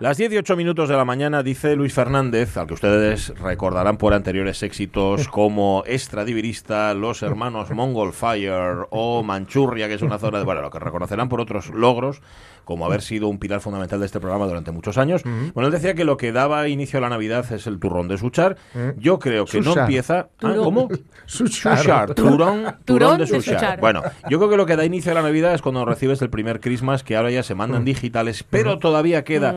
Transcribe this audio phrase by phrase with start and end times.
[0.00, 4.62] Las 18 minutos de la mañana dice Luis Fernández, al que ustedes recordarán por anteriores
[4.62, 10.44] éxitos como Extradivirista, Los Hermanos Mongol Fire o Manchurria, que es una zona de...
[10.44, 12.22] Bueno, lo que reconocerán por otros logros,
[12.64, 15.22] como haber sido un pilar fundamental de este programa durante muchos años.
[15.52, 18.18] Bueno, él decía que lo que daba inicio a la Navidad es el turrón de
[18.18, 18.56] Suchar.
[18.98, 19.84] Yo creo que no Suchar.
[19.84, 20.28] empieza...
[20.42, 20.54] ¿Ah.
[20.58, 20.88] ¿Cómo?
[21.26, 21.78] Suchar.
[21.78, 23.58] Suchar, turón, turón Turón de de Suchar.
[23.58, 23.80] Suchar.
[23.80, 26.30] Bueno, yo creo que lo que da inicio a la Navidad es cuando recibes el
[26.30, 29.54] primer Christmas, que ahora ya se mandan digitales, pero todavía queda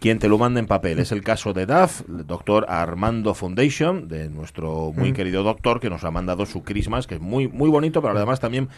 [0.00, 0.98] quien te lo manda en papel.
[0.98, 5.90] Es el caso de DAF, el doctor Armando Foundation, de nuestro muy querido doctor, que
[5.90, 8.68] nos ha mandado su Christmas, que es muy, muy bonito, pero además también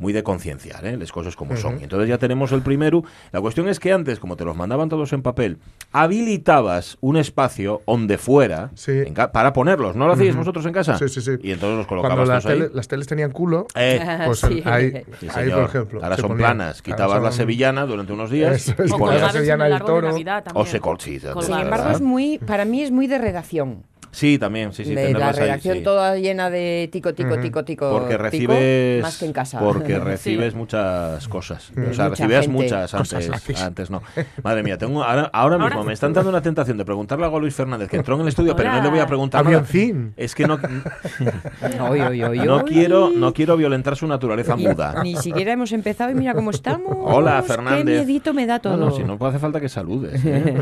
[0.00, 0.96] muy de concienciar, ¿eh?
[0.96, 1.78] las cosas como son.
[1.78, 3.04] Y entonces ya tenemos el primero.
[3.30, 5.58] La cuestión es que antes, como te los mandaban todos en papel,
[5.92, 8.92] habilitabas un espacio donde fuera Sí.
[9.06, 9.94] en ca- para ponerlos.
[9.96, 10.98] ¿No lo hacíais vosotros en casa?
[10.98, 11.32] Sí, sí, sí.
[11.42, 12.68] Y entonces los Cuando colocabas las, todos ahí.
[12.74, 14.62] las teles tenían culo, Eh, pues Sí.
[14.64, 15.60] ahí, Sí, ahí, señor.
[15.60, 16.00] por ejemplo.
[16.02, 16.38] Ahora son ponían.
[16.56, 16.82] planas.
[16.82, 20.08] Quitabas la son- sevillana durante unos días Eso y Ponías la sevillana el del toro.
[20.08, 20.44] Navidad.
[20.54, 21.44] O se col- sí, Colgadas.
[21.46, 21.92] Sin embargo, ¿verdad?
[21.92, 23.84] es muy, para mí es muy de redacción.
[24.12, 24.94] Sí, también, sí, sí.
[24.94, 25.82] de la ahí, redacción sí.
[25.84, 27.90] toda llena de tico, tico, tico, tico.
[27.92, 29.58] Porque tico, recibes, más que en casa.
[29.60, 31.70] porque recibes muchas cosas.
[31.70, 32.62] O sea, Mucha recibías gente.
[32.62, 34.02] muchas antes, antes no.
[34.42, 37.36] Madre mía, tengo ahora, ahora mismo Ahora- me están dando una tentación de preguntarle algo
[37.36, 39.62] a Luis Fernández, que entró en el estudio, pero no le voy a preguntar nada.
[39.62, 40.12] fin.
[40.16, 40.58] Es que no,
[41.88, 42.64] Oy, oy, oy, no oy.
[42.64, 45.02] quiero, no quiero violentar su naturaleza Ni- muda.
[45.02, 46.96] Ni siquiera hemos empezado y mira cómo estamos.
[47.00, 47.84] Hola, Fernández.
[47.84, 48.76] Qué miedito me da todo.
[48.76, 50.20] No, no, si no hace falta que saludes.
[50.24, 50.54] ¿eh?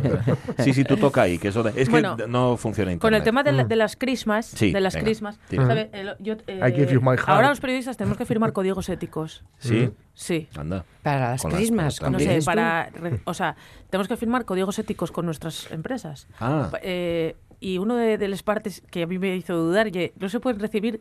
[0.58, 3.00] Sí, sí, tú toca ahí, que eso de- es que Bueno, no funciona internet.
[3.00, 5.66] Con el tema de, la- de las crismas, Sí, de las venga, crismas, tira.
[5.66, 5.90] ¿sabe?
[5.92, 7.28] El- yo, eh, heart.
[7.28, 9.44] ahora los periodistas tenemos que firmar códigos éticos.
[9.58, 10.48] Sí, Sí.
[10.56, 10.84] anda.
[11.02, 13.56] Para las Con crismas, No las- como sé, para, re- o sea,
[13.90, 16.26] tenemos que firmar códigos éticos con nuestras empresas.
[16.40, 16.70] Ah.
[16.82, 20.28] Eh, y uno de, de las partes que a mí me hizo dudar, ye, no
[20.28, 21.00] se pueden recibir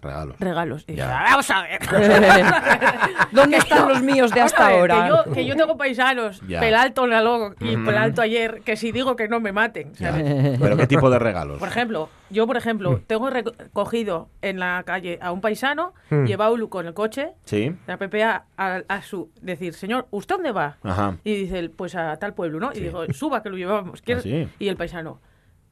[0.00, 0.36] Regalos.
[0.38, 0.84] regalos.
[0.86, 1.18] Y Ya.
[1.20, 1.80] "Ah, vamos a ver.
[3.32, 5.02] ¿Dónde están los míos de hasta ver, ahora?
[5.02, 6.60] Que yo, que yo tengo paisanos, Ya.
[6.60, 9.92] Pelalto en la logo y Pelalto ayer, que si digo que no me maten.
[9.98, 11.58] Pero ¿qué tipo de regalos?
[11.58, 12.58] Por ejemplo, yo, por Mm.
[12.58, 17.74] ejemplo, tengo recogido en la calle a un paisano, llevado con el coche, Sí.
[17.86, 20.76] la PPA a, a su decir, señor, ¿usted dónde va?
[20.82, 21.16] Ajá.
[21.24, 22.72] Y dice, pues a tal pueblo, ¿no?
[22.72, 22.80] Sí.
[22.80, 24.02] Y digo, suba que lo llevamos.
[24.08, 24.48] ¿Ah, sí?
[24.58, 25.20] Y el paisano,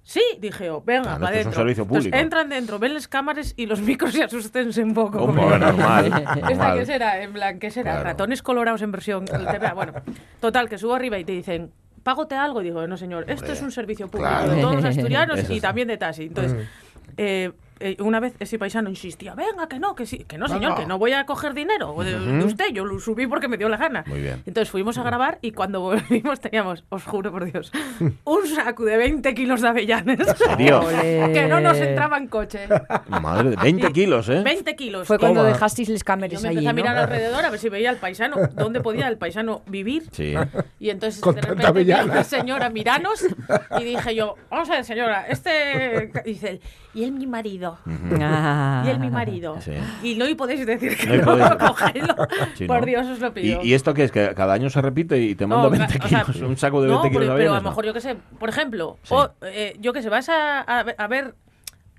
[0.06, 1.83] sí, dije yo, venga, para esto es un adentro.
[1.83, 5.19] Entonces, entran dentro, ven las cámaras y los micros y asustense un poco.
[5.19, 6.06] Hombre, normal,
[6.50, 7.22] ¿Esta qué será?
[7.22, 7.91] En plan, ¿qué será?
[7.91, 8.05] Claro.
[8.05, 9.27] Ratones colorados en versión.
[9.75, 9.93] Bueno,
[10.41, 11.72] total, que subo arriba y te dicen,
[12.03, 12.61] págote algo.
[12.62, 14.53] Y digo, no, señor, esto Hombre, es un servicio público claro.
[14.53, 16.25] de todos los asturianos y también de taxi.
[16.25, 16.66] Entonces,
[17.16, 20.71] eh, eh, una vez ese paisano insistía, venga, que no, que sí, que no, señor,
[20.73, 20.77] Venga.
[20.77, 23.69] que no voy a coger dinero de, de usted, yo lo subí porque me dio
[23.69, 24.05] la gana.
[24.07, 24.43] Muy bien.
[24.47, 27.73] Entonces fuimos a grabar y cuando volvimos teníamos, os juro por Dios,
[28.25, 30.73] un saco de 20 kilos de?
[30.73, 31.31] Ole.
[31.35, 32.69] que no nos entraba en coche.
[33.09, 34.43] Madre de 20 Y- kilos, ¿eh?
[34.43, 35.07] 20 kilos.
[35.07, 35.53] Fue cuando Toma.
[35.53, 36.77] dejasteis las Yo cámaras me allí, empecé a ¿no?
[36.77, 40.05] mirar alrededor a ver si veía al paisano, dónde podía el paisano vivir.
[40.13, 40.35] Sí.
[40.79, 43.25] Y entonces Con de repente una señora miranos
[43.81, 46.11] y dije yo, vamos a ver señora, este...
[46.25, 46.61] Y dice, él,
[46.95, 47.66] y él mi marido.
[48.21, 48.82] Ah.
[48.87, 49.60] Y él mi marido.
[49.60, 49.72] Sí.
[50.03, 52.15] Y no y podéis decir que No no, cógelo.
[52.54, 52.84] Sí, Por.
[52.87, 53.62] Dios os lo pido.
[53.62, 54.12] ¿Y, y esto qué es?
[54.12, 56.43] ¿Que cada año se repite y te mando No, 20 o sea, kilos?
[56.43, 58.16] ¿Un saco de 20 no, kilos pero, de pero a lo mejor yo qué sé,
[58.38, 59.15] por ejemplo, Sí.
[59.15, 61.34] o, eh, yo qué sé, vas a, a ver- a ver,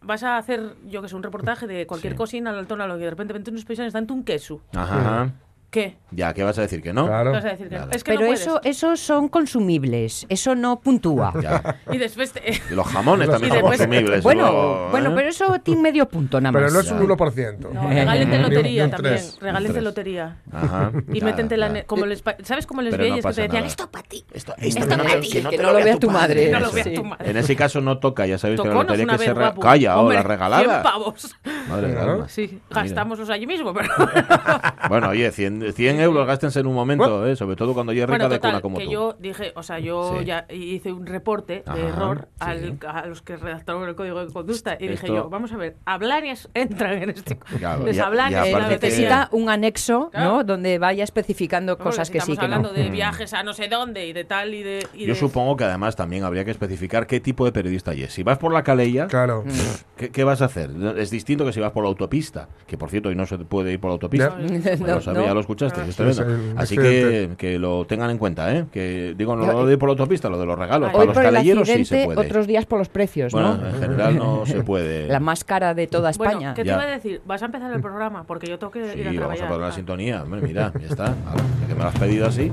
[0.02, 2.18] vas a hacer, yo qué sé, un reportaje de cualquier Sí.
[2.18, 4.62] cocina al alto y de repente ven unos paisanos dando un queso.
[4.76, 5.32] Ajá.
[5.70, 5.98] ¿Qué?
[6.12, 6.82] Ya, ¿qué vas a decir?
[6.82, 7.08] ¿Que no?
[7.08, 7.32] Claro.
[7.32, 7.68] ¿Qué vas a decir?
[7.68, 7.88] Que no?
[7.92, 11.34] Es que Pero no eso, eso son consumibles, eso no puntúa.
[11.42, 11.76] Ya.
[11.92, 12.32] Y después...
[12.32, 12.42] te-
[12.72, 14.24] Y los jamones también son después- consumibles.
[14.24, 15.14] Bueno, luego, bueno, ¿eh?
[15.16, 16.62] pero eso tiene medio punto nada más.
[16.62, 17.16] Pero no es un Ya.
[17.16, 17.72] 1%.
[17.74, 19.20] No, regálente lotería un también.
[19.42, 20.38] Regálente lotería.
[20.54, 20.92] Ajá.
[21.12, 21.74] Y ya, métente la...
[21.74, 21.84] ya.
[21.86, 23.68] Como les, pa- ¿Sabes cómo les Pero no que te decían, nada.
[23.68, 24.26] esto para ti?
[24.34, 26.46] Esto, Esto esto para ti, que no que te no lo vea tu madre.
[26.46, 27.30] Que no lo vea tu madre.
[27.30, 29.62] En ese caso no toca, ya sabéis que la Toconos lotería que guapo.
[29.62, 30.64] Calla, Hombre, ahora, regalada.
[30.64, 31.36] 100 pavos.
[31.68, 32.30] Madre alma.
[32.30, 33.90] Sí, gastámoslos allí mismo, pero...
[34.90, 37.36] Bueno, oye, 100, 100 euros gástense en un momento, ¿eh?
[37.36, 38.92] sobre todo cuando ya es rica Bueno, de cuna como que tú.
[38.92, 40.26] yo dije, o sea, yo Sí.
[40.26, 42.36] ya hice un reporte Ajá, de error sí.
[42.40, 45.76] al- a los que redactaron el código de conducta y dije yo, vamos a ver,
[45.86, 47.38] Hablanes entran en este...
[47.58, 50.30] Claro, les hablan y que- Necesita un anexo, Claro.
[50.38, 50.44] ¿no?
[50.44, 52.56] Donde vaya especificando cosas que sí estamos que no.
[52.56, 54.86] hablando de viajes a no sé dónde y de tal y de...
[54.94, 58.14] y Yo de- supongo que además también habría que especificar qué tipo de periodista es.
[58.14, 59.44] Si vas por la calella, Claro.
[59.98, 60.70] ¿qué, qué vas a hacer?
[60.98, 63.74] Es distinto que si vas por la autopista, que por cierto hoy no se puede
[63.74, 64.38] ir por la autopista.
[64.40, 65.34] Ya lo sabía, No.
[65.48, 65.82] Escuchaste.
[65.82, 65.86] Ah.
[65.88, 65.96] es.
[65.96, 66.22] Sí, sí,
[66.58, 68.66] Así sí, que, que lo tengan en cuenta, ¿eh?
[68.72, 70.90] Que digo, no Yo- lo de ir por la autopista, lo de los regalos.
[70.90, 70.94] Ay.
[70.94, 72.20] Para Hoy los calelleros sí se puede.
[72.20, 73.68] otros días por los precios, Bueno, ¿no?
[73.68, 75.08] en general no se puede.
[75.08, 76.54] La más cara de toda Bueno, España.
[76.54, 77.22] ¿qué te iba a decir?
[77.26, 79.20] Vas a empezar el programa porque yo tengo que ir a Sí, trabajar.
[79.28, 80.24] vamos a poner la sintonía.
[80.24, 81.06] Hombre, mira, ya está.
[81.06, 82.52] Ahora, que me lo has pedido así.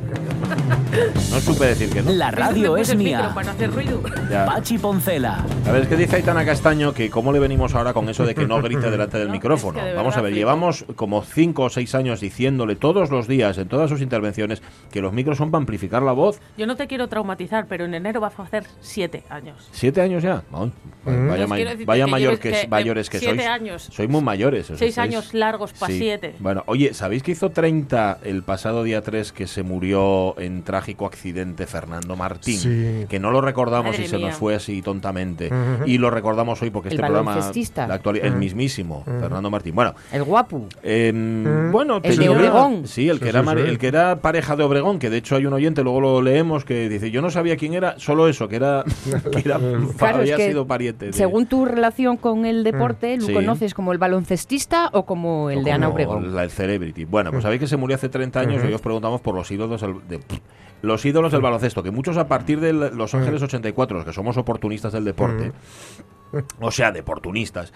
[1.31, 2.13] No supe decir que no.
[2.13, 3.31] La radio es mía.
[3.35, 4.01] Para no hacer ruido.
[4.31, 4.47] Ya.
[4.47, 5.45] Pachi Poncela.
[5.67, 8.35] A ver, es que dice Aitana Castaño que cómo le venimos ahora con eso de
[8.35, 9.79] que no grite delante del No, micrófono.
[9.79, 13.27] es que de Vamos a ver, llevamos como cinco o seis años diciéndole todos los
[13.27, 14.61] días, en todas sus intervenciones,
[14.93, 16.39] que los micros son para amplificar la voz.
[16.59, 19.71] Yo no te quiero traumatizar, pero en enero va a hacer siete años.
[19.73, 20.43] ¿Siete años ya?
[20.53, 20.71] No,
[21.07, 23.49] vaya ma- vaya que mayor que, que- mayores que siete sois.
[23.49, 23.89] años.
[23.91, 24.67] Sois muy mayores.
[24.77, 25.99] Seis sois- años largos para Sí.
[25.99, 26.35] siete.
[26.41, 31.07] Bueno, oye, ¿sabéis que hizo 30 el pasado día 3 que se murió en trágico
[31.07, 32.59] accidente Fernando Martín?
[32.59, 33.07] Sí.
[33.09, 35.51] Que no lo recordamos Madre y se nos fue así tontamente.
[35.87, 37.35] Y lo recordamos hoy porque El este programa.
[37.89, 39.75] la actuali- el mismísimo, Fernando Martín.
[39.75, 40.67] Bueno, El guapo.
[40.83, 42.31] Em, Bueno, El de tenía-
[42.75, 42.87] Obregón.
[42.89, 43.69] Sí, el que, Sí, era sí, sí.
[43.69, 46.65] el que era pareja de Obregón, que de hecho hay un oyente, luego lo leemos,
[46.65, 48.85] que dice, yo no sabía quién era, solo eso, que era,
[49.33, 49.59] que era
[49.99, 51.07] Claro, había es que sido pariente.
[51.07, 53.33] de- según tu relación con el deporte, ¿lo Sí.
[53.33, 56.35] conoces como el baloncestista o como el o de Ana como Obregón?
[56.35, 57.05] la- el Celebrity.
[57.05, 59.51] Bueno, pues sabéis que se murió hace 30 años y hoy os preguntamos por los
[59.51, 60.21] ídolos del, de-
[60.83, 64.37] los ídolos del baloncesto, que muchos a partir de Los Ángeles 84, los que somos
[64.37, 65.53] oportunistas del deporte,
[66.61, 67.73] o sea, de oportunistas,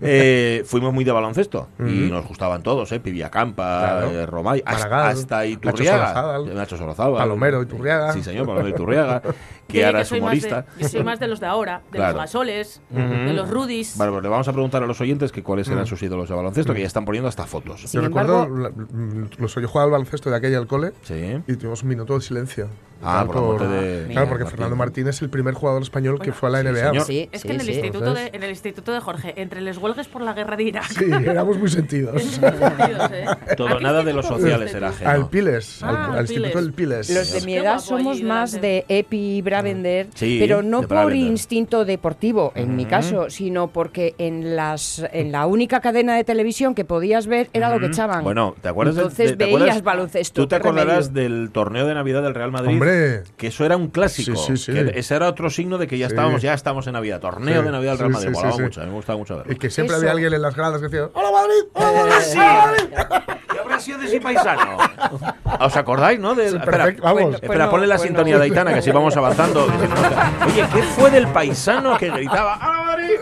[0.00, 3.00] eh, fuimos muy de baloncesto y nos gustaban todos, ¿eh?
[3.00, 4.10] Piviacampa, Claro.
[4.10, 8.12] eh, Romay, hasta, Iturriaga, Nacho Solozábal, Palomero Iturriaga.
[8.12, 9.22] Sí, señor, Palomero Iturriaga,
[9.68, 10.66] que ahora es más de- humorista.
[10.78, 12.12] yo soy más de los de ahora, de Claro.
[12.14, 13.96] los gasoles, de los rudis.
[13.96, 16.34] Vale, pues le vamos a preguntar a los oyentes que cuáles eran sus ídolos de
[16.34, 17.82] baloncesto, que ya están poniendo hasta fotos.
[17.82, 21.38] Sin Yo recuerdo, embargo- los yo jugaba al baloncesto de aquella al cole Sí.
[21.46, 22.68] y tuvimos un minuto de silencio.
[23.04, 24.50] Ah, por de- Claro, porque Martín.
[24.50, 26.88] Fernando Martín es el primer jugador español que fue a la sí, NBA.
[26.90, 27.04] señor.
[27.06, 27.72] Sí, Es sí, que en el, sí.
[27.72, 30.84] instituto de, en el instituto de Jorge, entre les huelgues por la guerra de Irak.
[30.88, 32.22] Sí, éramos muy sentidos.
[32.22, 33.26] Sentidos, ¿eh?
[33.56, 35.10] Todo, ¿A qué nada de los sociales era ajeno.
[35.10, 36.64] Al Piles, Ah, al, al al instituto Piles.
[36.64, 37.10] del Piles.
[37.10, 41.26] Los de mi edad somos más de Epi y Bravender, Sí, pero no por Bravender.
[41.26, 46.74] instinto deportivo, en mi caso, sino porque en las en la única cadena de televisión
[46.74, 48.22] que podías ver era lo que echaban.
[48.24, 48.96] Bueno, ¿te acuerdas?
[48.96, 50.42] Entonces de- te veías baloncesto.
[50.42, 51.22] Tú te acordarás remedio.
[51.40, 52.70] del torneo de Navidad del Real Madrid.
[52.74, 52.93] Hombre.
[53.36, 54.36] Que eso era un clásico.
[54.36, 54.72] Sí, sí, sí.
[54.72, 56.14] que ese era otro signo de que ya Sí.
[56.14, 57.20] estábamos, ya estamos en Navidad.
[57.20, 58.28] Torneo Sí, de Navidad del Real Madrid.
[58.28, 58.62] sí, Molaba sí, sí.
[58.62, 59.52] mucho, me gustaba mucho verlo.
[59.52, 60.00] Y que siempre Eso.
[60.02, 61.64] había alguien en las gradas que decía ¡Hola Madrid!
[61.74, 62.38] ¡Hola Sí.
[62.38, 62.84] Madrid!
[63.50, 64.76] ¿Qué habrá sido de ese paisano?
[65.60, 66.34] ¿Os acordáis, no?
[66.34, 67.20] Del- Sí, espera, perfecto, vamos.
[67.22, 68.08] Bueno, espera, Bueno, ponle la bueno.
[68.08, 69.64] sintonía de Aitana, que así vamos avanzando.
[70.46, 73.14] Oye, ¿qué fue del paisano que gritaba ¡A Madrid!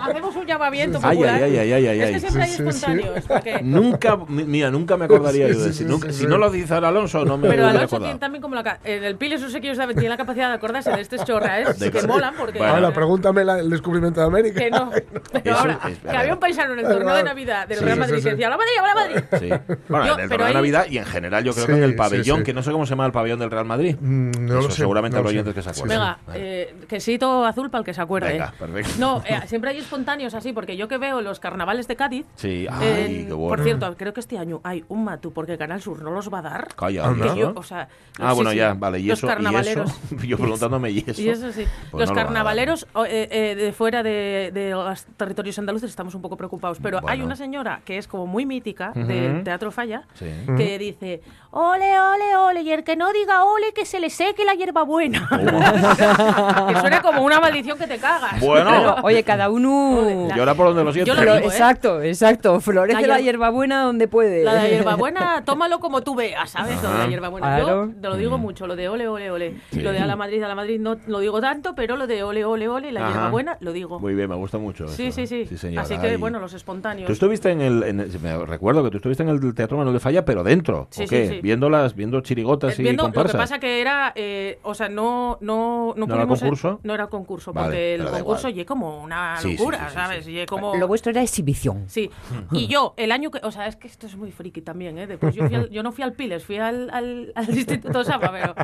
[0.00, 1.42] Hacemos un llamamiento Ay, popular.
[1.42, 2.12] ay, ay, ay, ay, Es ay.
[2.14, 2.68] que siempre hay Sí, sí, sí.
[2.68, 3.24] espontáneos.
[3.26, 6.20] porque- Nunca, mi- mira, nunca me acordaría yo de Sí, si, sí, nunca- sí, si
[6.20, 6.26] sí.
[6.26, 8.78] no lo dice Alonso, no me Pero Alonso tiene también como la...
[8.96, 11.90] En el Piles, esos equipos saben, tienen la capacidad de acordarse de estos chorras De
[11.90, 12.58] que que- molan porque...
[12.58, 12.74] Bueno.
[12.74, 14.60] Ahora, pregúntame la- el descubrimiento de América.
[14.60, 14.90] Que no.
[15.32, 17.84] Pero Eso ahora, es- que había un paisano en el torneo de Navidad del Sí,
[17.84, 18.36] Real sí, Madrid sí, que sí.
[18.36, 19.24] decía ¡Hola Madrid, hola Madrid!
[19.68, 19.74] Sí.
[19.88, 21.84] Bueno, Yo- en el torneo de Navidad y en general yo creo Sí, que en
[21.84, 22.44] el sí, pabellón, sí.
[22.44, 23.96] que no sé cómo se llama el pabellón del Real Madrid.
[24.00, 24.76] Mm, no Eso lo sé.
[24.76, 25.34] seguramente no habrá sé.
[25.36, 26.16] oyentes que se Sí, acuerdan.
[26.16, 26.22] sí.
[26.32, 28.32] Venga, eh, quesito azul para el que se acuerde.
[28.32, 28.90] Venga, perfecto.
[28.98, 32.26] No, eh, siempre hay espontáneos así, porque yo que veo los carnavales de Cádiz.
[32.36, 33.48] Sí, ay, qué bueno.
[33.48, 36.38] Por cierto, creo que este año hay un matú porque Canal Sur no los va
[36.38, 36.68] a dar.
[36.76, 37.88] Calla, yo, o sea,
[38.20, 39.00] Ah, sí, bueno, sí, ya, vale.
[39.00, 39.26] ¿Y los eso?
[39.26, 39.34] ¿Y eso?
[39.36, 39.92] carnavaleros.
[40.26, 41.20] Yo preguntándome, ¿y eso?
[41.20, 41.64] Y eso sí.
[41.90, 46.22] Pues los no carnavaleros eh, eh, de fuera de, de los territorios andaluces estamos un
[46.22, 46.78] poco preocupados.
[46.82, 50.26] Pero hay una señora que es como muy mítica del Teatro Falla Sí.
[50.56, 51.20] que dice:
[51.50, 55.28] Ole, ole, ole, y el que no diga ole, que se le seque la hierbabuena.
[56.68, 58.40] que suena como una maldición que te cagas.
[58.40, 58.70] Bueno.
[58.70, 60.02] Pero, oye, cada uno.
[60.28, 61.12] La- Y ahora por donde lo siento.
[61.12, 61.52] Yo lo Flo- digo, ¿eh?
[61.52, 62.60] Exacto, exacto.
[62.60, 64.44] Florece La la, hier- hierbabuena donde puede.
[64.44, 66.82] La hierbabuena, tómalo como tú veas, ¿sabes?
[66.82, 67.56] Lo de la hierbabuena.
[67.56, 67.86] Claro.
[67.88, 69.54] Yo te lo digo mucho, lo de ole, ole, ole.
[69.70, 69.80] Sí.
[69.80, 72.22] Lo de a la Madrid, a la Madrid no lo digo tanto, pero lo de
[72.22, 73.12] ole, ole, ole, la Ajá.
[73.12, 74.00] hierbabuena lo digo.
[74.00, 74.88] Muy bien, me gusta mucho.
[74.88, 75.26] Sí, eso.
[75.26, 75.56] sí, sí.
[75.58, 75.82] señora.
[75.82, 76.16] Así que, Ay.
[76.16, 77.06] bueno, los espontáneos.
[77.06, 79.94] Tú estuviste en el, en el- me recuerdo que tú estuviste en el Teatro Manuel
[79.94, 81.28] de Falla, pero dentro, Sí, ¿o sí, qué?
[81.28, 81.40] sí.
[81.42, 83.40] Viendo las, viendo chirigotas Eh, y viendo, lo que comparsas.
[83.40, 86.80] pasa que era, eh, o sea, no, no, no, ¿No era concurso?
[86.82, 89.94] No era concurso, Vale, porque el concurso y como una Sí, sí, locura, sí, sí,
[89.94, 90.24] ¿sabes?
[90.24, 90.44] sí.
[90.48, 90.76] Como...
[90.76, 91.84] Lo vuestro era exhibición.
[91.88, 92.10] Sí,
[92.52, 95.06] y yo, el año que, o sea, es que esto es muy friki también, ¿eh?
[95.06, 98.30] Después yo, fui al- yo no fui al Piles, fui al, al, al Instituto Sapa,
[98.32, 98.54] pero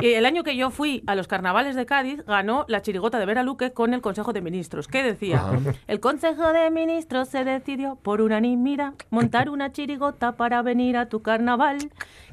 [0.00, 3.26] y el año que yo fui a los carnavales de Cádiz, ganó la chirigota de
[3.26, 5.44] Vera Luque con el Consejo de Ministros, que decía,
[5.86, 11.22] el Consejo de Ministros se decidió por unanimidad montar una chirigota para venir a tu
[11.22, 11.78] carnaval.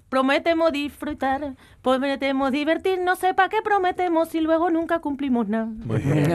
[0.10, 5.66] Prometemos disfrutar, prometemos divertir, no sé para qué prometemos y luego nunca cumplimos nada.
[5.66, 6.32] Muy bien.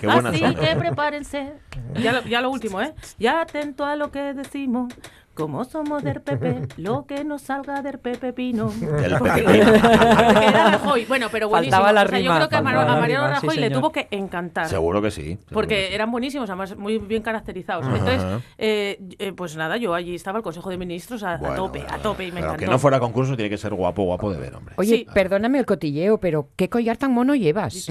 [0.00, 1.52] Qué Así que prepárense.
[2.00, 2.94] Ya lo, ya lo último, ¿eh?
[3.18, 4.92] Ya atento a lo que decimos.
[5.34, 8.68] Como somos del PP, lo que nos salga del Pepe Pino.
[8.68, 9.64] Del Pepe Pino.
[9.72, 11.04] porque era Rajoy.
[11.06, 11.72] Bueno, pero buenísimo.
[11.82, 13.60] Faltaba la O sea, rima, yo creo que a Mar- a Mariano rima, sí, Rajoy
[13.60, 14.68] le tuvo que encantar.
[14.68, 15.22] Seguro que sí.
[15.22, 15.94] seguro Porque que sí.
[15.94, 17.86] eran buenísimos, además muy bien caracterizados.
[17.86, 18.22] Entonces,
[18.58, 22.24] eh, eh, pues nada, yo allí estaba el Consejo de Ministros a, tope, a tope
[22.24, 22.64] y me pero encantó.
[22.66, 24.74] que no fuera concurso tiene que ser guapo, guapo de ver, hombre.
[24.76, 25.06] Oye, Sí.
[25.14, 27.88] perdóname el cotilleo, pero ¿qué collar tan mono llevas?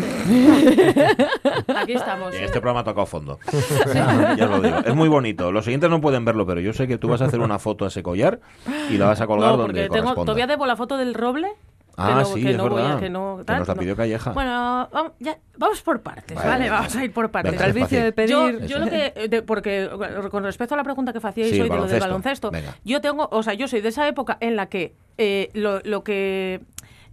[1.76, 2.34] Aquí estamos.
[2.34, 3.40] Y en este programa ha tocado fondo.
[4.38, 4.78] ya lo digo.
[4.86, 5.52] Es muy bonito.
[5.52, 7.86] Los siguientes no pueden verlo, pero yo sé que tú vas a hacer una foto
[7.86, 8.40] a ese collar
[8.90, 10.26] y la vas a colgar No, donde porque tengo, corresponda.
[10.26, 11.48] todavía debo la foto del roble
[11.98, 12.98] Ah, no, sí, que es no voy verdad.
[12.98, 13.80] a que no Que tal, nos la no.
[13.82, 14.32] pidió Calleja.
[14.32, 16.70] Bueno, vamos, ya- vamos por partes, Vale, ¿vale?
[16.70, 17.52] Vamos a ir por partes.
[17.52, 18.30] Venga, el vicio de pedir.
[18.32, 19.90] Yo, yo lo que, de- porque
[20.32, 22.50] con respecto a la pregunta que hacíais Sí, hoy el de lo del baloncesto.
[22.50, 22.76] baloncesto, Venga.
[22.86, 26.04] yo tengo, o sea, yo soy de esa época en la que eh, lo, lo
[26.04, 26.62] que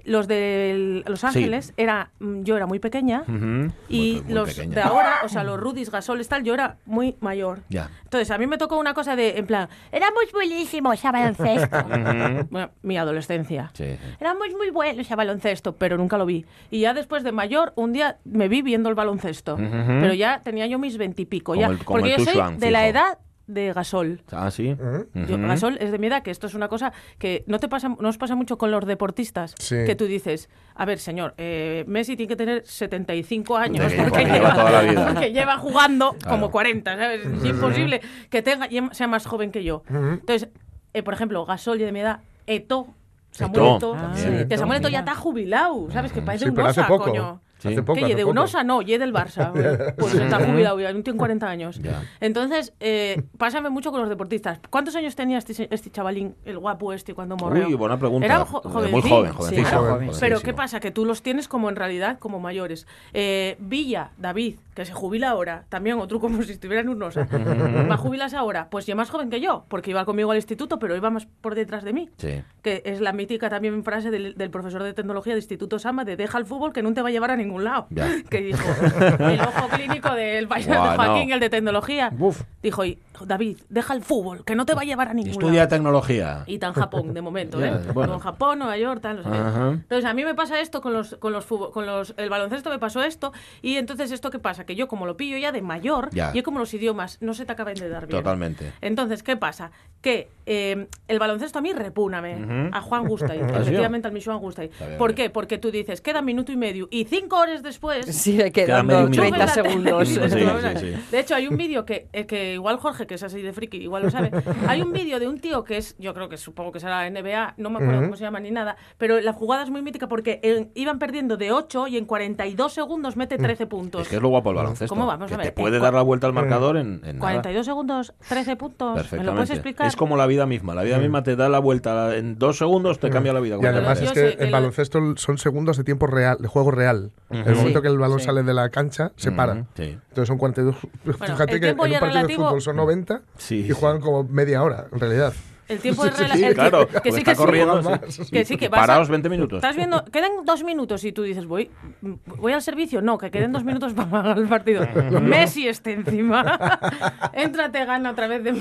[0.05, 4.75] los de Los Ángeles era, mm, yo era muy pequeña y Muy- muy los pequeña.
[4.75, 7.61] de ahora, o sea, los Rudis, Gasol, tal, yo era muy mayor.
[7.69, 7.91] Ya.
[8.05, 11.77] Entonces, a mí me tocó una cosa de, en plan, éramos buenísimos a baloncesto.
[12.51, 13.71] Bueno, mi adolescencia.
[13.75, 13.99] Sí, sí.
[14.21, 16.47] Éramos muy buenos a baloncesto, pero nunca lo vi.
[16.71, 19.57] Y ya después de mayor, un día me vi viendo el baloncesto.
[19.57, 21.55] Pero ya tenía yo mis veintipico.
[21.55, 21.67] Ya.
[21.67, 24.21] el- Porque yo soy de la edad de Gasol.
[24.31, 24.77] Ah, sí.
[25.15, 25.39] Yo-.
[25.39, 28.09] Gasol es de mi edad, que esto es una cosa que no te pasa, no
[28.09, 29.77] os pasa mucho con los deportistas, Sí.
[29.87, 34.11] que tú dices, a ver, señor, eh, Messi tiene que tener 75 años que- porque,
[34.11, 35.09] porque lleva toda la vida.
[35.13, 36.31] porque lleva jugando Claro.
[36.37, 37.27] como 40, ¿sabes?
[37.27, 38.01] Es imposible
[38.31, 39.83] que tenga y sea más joven que yo.
[39.89, 40.49] Entonces,
[40.93, 42.87] eh, por ejemplo, Gasol y de mi edad, Eto,
[43.31, 44.31] Samuel Eto'o, Eto, también.
[44.37, 46.13] que Eto'o, Samuel Eto ya está jubilado, ¿sabes?
[46.13, 47.05] Que parece Sí, un pero hace osa, poco.
[47.05, 47.41] coño.
[47.59, 47.69] Sí.
[47.69, 47.99] Hace poco.
[48.01, 48.31] que de poco.
[48.31, 49.53] un osa, no, ye del Barça.
[49.99, 51.79] Pues está jubilado ya, tiene 40 años.
[51.81, 52.03] Ya.
[52.21, 54.61] Entonces, eh, pásame mucho con los deportistas.
[54.71, 57.67] ¿Cuántos años tenía este, este chavalín, el guapo este, cuando morreó?
[57.67, 58.27] Uy, buena pregunta.
[58.27, 58.73] Era jo- Muy
[59.03, 59.11] jovencín.
[59.11, 60.11] joven, Sí, era joven.
[60.21, 60.41] Pero.
[60.41, 60.81] ¿qué pasa?
[60.81, 62.87] Que tú los tienes como en realidad como mayores.
[63.13, 67.27] Eh, Villa, David, que se jubila ahora, también otro como si estuviera en un osa.
[67.91, 68.69] ¿Va a jubilarse ahora?
[68.71, 71.55] Pues ya más joven que yo, porque iba conmigo al instituto, pero iba más por
[71.55, 72.09] detrás de mí.
[72.19, 72.43] Sí.
[72.63, 76.17] Que es la mítica también frase del, del profesor de tecnología de Instituto Sama de
[76.17, 77.87] deja el fútbol que no te va a llevar a ningún lado.
[77.91, 78.09] Ya.
[78.31, 78.63] Que dijo
[79.21, 81.35] el ojo clínico del Buah, de Joaquín, no.
[81.35, 82.13] el de tecnología.
[82.19, 82.43] Uf.
[82.63, 85.61] Dijo, y, David, deja el fútbol que no te va a llevar a ningún Estudia
[85.61, 85.69] lado.
[85.69, 86.45] tecnología.
[86.47, 87.73] Y está en Japón, de momento, ¿eh?
[87.95, 88.15] bueno.
[88.15, 89.37] En Japón, Nueva York, tal, no sé qué.
[89.37, 92.71] Entonces, a mí me pasa esto con los, con los fútbol, con los, el baloncesto
[92.71, 93.33] me pasó esto,
[93.63, 94.65] y entonces, ¿esto qué pasa?
[94.65, 96.31] Que yo, como lo pillo ya de mayor, Ya.
[96.35, 98.21] y es como los idiomas, no se te acaban de dar bien.
[98.23, 98.73] Totalmente.
[98.81, 99.71] Entonces, ¿qué pasa?
[100.01, 102.71] Que eh, el baloncesto a mí repúname.
[102.73, 103.39] A Juan Gustay.
[103.41, 104.71] Efectivamente, al mi Juan Gustay.
[104.97, 105.29] ¿Por qué?
[105.31, 106.89] Porque tú dices, queda minuto y medio.
[106.91, 108.07] Y cinco horas después...
[108.07, 109.29] Sí, quedan medio dos, minuto.
[109.29, 109.69] 30 Tú ves la tele.
[109.69, 110.09] segundos.
[110.09, 110.95] Sí, sí, sí.
[111.11, 113.79] De hecho, hay un vídeo que, eh, que igual Jorge, que es así de friki,
[113.79, 114.31] igual lo sabe.
[114.69, 117.55] Hay un vídeo de un tío que es, yo creo que supongo que será NBA,
[117.57, 120.39] no me acuerdo cómo se llama ni nada, pero la jugada es muy mítica porque
[120.45, 124.03] eh, iban perdiendo de 8 y en 42 segundos mete 13 puntos.
[124.03, 124.95] Es que es lo guapo el baloncesto.
[124.95, 125.47] ¿Cómo vamos que a ver?
[125.47, 127.19] te puede En dar la vuelta al marcador en, en nada.
[127.19, 128.89] 42 segundos, 13 puntos.
[128.89, 129.53] ¿Me lo puedes Perfectamente.
[129.55, 129.87] explicar?
[129.89, 130.75] Es como la vida misma.
[130.75, 133.57] La vida misma te da la vuelta en dos segundos, te cambia la vida.
[133.61, 137.13] Y además es que lo- baloncesto son segundos de tiempo real, de juego real.
[137.31, 138.27] El momento Sí, que el balón sí.
[138.27, 139.65] sale de la cancha, se para.
[139.75, 139.97] Sí.
[140.09, 140.77] Entonces son 42.
[141.05, 142.98] Fíjate el que en un partido relativo- de fútbol son 90
[143.37, 145.33] Sí, y juegan como media hora, en realidad.
[145.69, 147.83] El tiempo es Sí, rela- sí, el claro, que sí, corriendo.
[147.83, 147.89] Sí.
[147.89, 148.31] más.
[148.31, 149.57] Que sí, que Y vas a- paraos 20 minutos.
[149.59, 151.71] Estás viendo, quedan dos minutos y tú dices, voy,
[152.01, 153.03] voy al servicio.
[153.03, 154.87] No, que queden dos minutos para pagar el partido.
[155.23, 156.79] Messi esté encima.
[157.35, 158.53] Entra, te gana otra vez de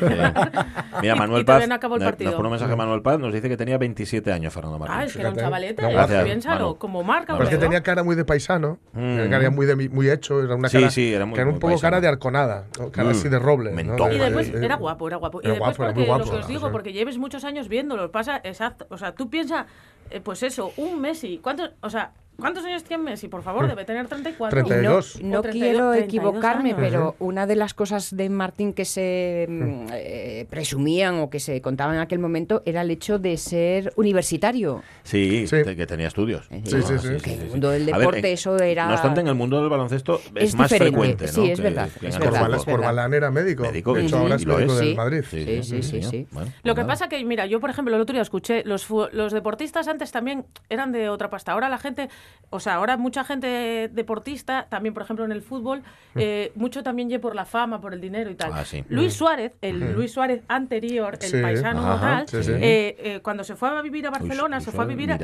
[1.02, 2.32] Mira, Manuel y Paz, acabó el partido.
[2.32, 4.98] nos pone un mensaje Manuel Paz, nos dice que tenía 27 años Fernando Martín.
[5.00, 5.82] Ah, es que era un chavalete.
[5.82, 6.78] No, gracias, piénsalo, Manu.
[6.78, 7.34] como marca.
[7.34, 7.38] Manu.
[7.40, 9.30] Pero es que hombre, tenía cara muy de paisano, Mm.
[9.30, 11.54] cara muy, de, muy hecho, era una Sí, cara sí, era muy- que era un
[11.56, 11.92] muy poco paisano.
[11.92, 12.92] cara de arconada, ¿no?
[12.92, 13.12] cara Mm.
[13.12, 13.72] así de roble.
[13.72, 15.40] era guapo, era guapo.
[15.42, 16.72] Y Era después guapo, era porque muy guapo, lo que os digo, sí.
[16.72, 18.88] porque lleves muchos años viéndolo, pasa exacto.
[18.90, 19.68] O sea, tú piensas,
[20.10, 21.38] eh, pues eso, un Messi.
[21.38, 23.28] ¿Cuántos, o sea, ¿cuántos años tiene Messi?
[23.28, 24.64] Por favor, debe tener 34.
[24.66, 25.22] 32.
[25.24, 26.80] No O 32, quiero 32 equivocarme, años.
[26.82, 31.62] pero una de las cosas de Martín que se mm, eh, presumían o que se
[31.62, 34.84] contaban en aquel momento era el hecho de ser universitario.
[35.04, 36.48] Sí, que tenía estudios.
[36.50, 37.08] Sí, sí, sí, sí.
[37.24, 38.88] Que en el mundo del ver, deporte en- eso era...
[38.88, 41.32] No obstante, en el mundo del baloncesto es, Es más diferente, frecuente, ¿no?
[41.32, 42.56] sí, es verdad, que es el verdad, fútbol.
[42.56, 43.64] es Corbalán era médico.
[43.64, 44.80] Médico, de hecho, ahora es lo médico es.
[44.80, 44.96] del Sí.
[44.96, 45.24] Madrid.
[45.30, 46.12] Sí, sí, sí, señor.
[46.12, 46.28] sí.
[46.32, 46.94] Bueno, Lo que nada.
[46.94, 50.12] pasa que, mira, yo por ejemplo el otro día escuché, los, fu- los deportistas antes
[50.12, 51.52] también eran de otra pasta.
[51.54, 52.10] Ahora la gente,
[52.50, 55.84] o sea, ahora mucha gente deportista, también por ejemplo en el fútbol,
[56.16, 58.52] eh, mucho también lle por la fama, por el dinero y tal.
[58.54, 58.86] Ah, sí.
[58.88, 61.42] Luis Suárez, el Luis Suárez anterior, el Sí.
[61.42, 62.52] paisano Ajá, tal, sí, sí.
[62.54, 65.18] eh, eh, cuando se fue a vivir a Barcelona, Luis se fue a vivir a...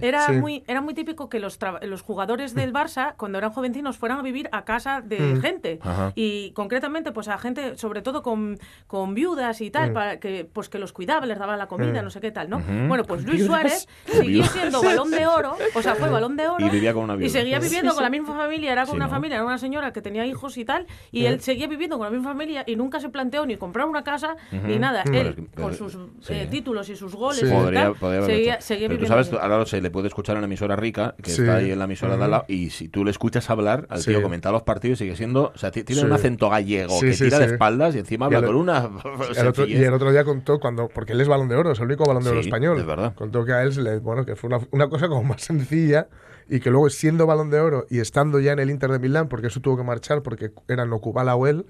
[0.00, 0.32] Era, Sí.
[0.32, 4.22] muy, era muy típico que los, los jugadores del Barça, cuando eran jovencinos, fueran a
[4.22, 5.40] vivir a casa de Mm.
[5.42, 5.78] gente.
[5.82, 6.12] Ajá.
[6.14, 10.70] Y concretamente, pues a gente, sobre todo con, con viudas y tal, para que, pues,
[10.70, 12.60] que los cuidaba, les daba la comida, no sé qué tal, ¿no?
[12.88, 13.48] Bueno, pues Luis ¿Viudas?
[13.48, 16.49] Suárez siguió siendo balón de oro, o sea, fue balón de oro.
[16.58, 17.26] Y vivía con una viuda.
[17.26, 19.10] Y seguía viviendo con la misma familia, era con Sí, una ¿no?
[19.10, 22.10] familia, era una señora que tenía hijos y tal, y él seguía viviendo con la
[22.10, 25.02] misma familia y nunca se planteó ni comprar una casa ni nada.
[25.04, 26.32] Pero Él, que- pero- con sus sí.
[26.34, 27.46] eh, títulos y sus goles Sí.
[27.46, 29.24] y Podría, tal, podría seguía, seguía Pero tú viviendo.
[29.24, 31.42] sabes, ahora se le puede escuchar en la emisora Rica, que Sí.
[31.42, 34.00] está ahí en la emisora de al lado, y si tú le escuchas hablar al
[34.00, 34.10] Sí.
[34.10, 36.06] tío comentar los partidos, sigue siendo, o sea, ti- tiene Sí.
[36.06, 37.52] un acento gallego Sí, que sí, tira de sí.
[37.52, 38.90] espaldas y encima habla con una
[39.68, 42.04] y el otro día contó cuando, porque él es balón de oro, es el único
[42.06, 42.78] balón de oro Sí, español.
[42.78, 43.14] es verdad.
[43.14, 43.70] Contó que a él
[44.02, 46.08] bueno, que fue una, una cosa como más sencilla
[46.50, 49.28] y que luego siendo balón de oro y estando ya en el Inter de Milán,
[49.28, 51.64] porque eso tuvo que marchar porque eran Okubala o él,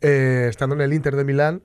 [0.00, 1.62] eh, estando en el Inter de Milán,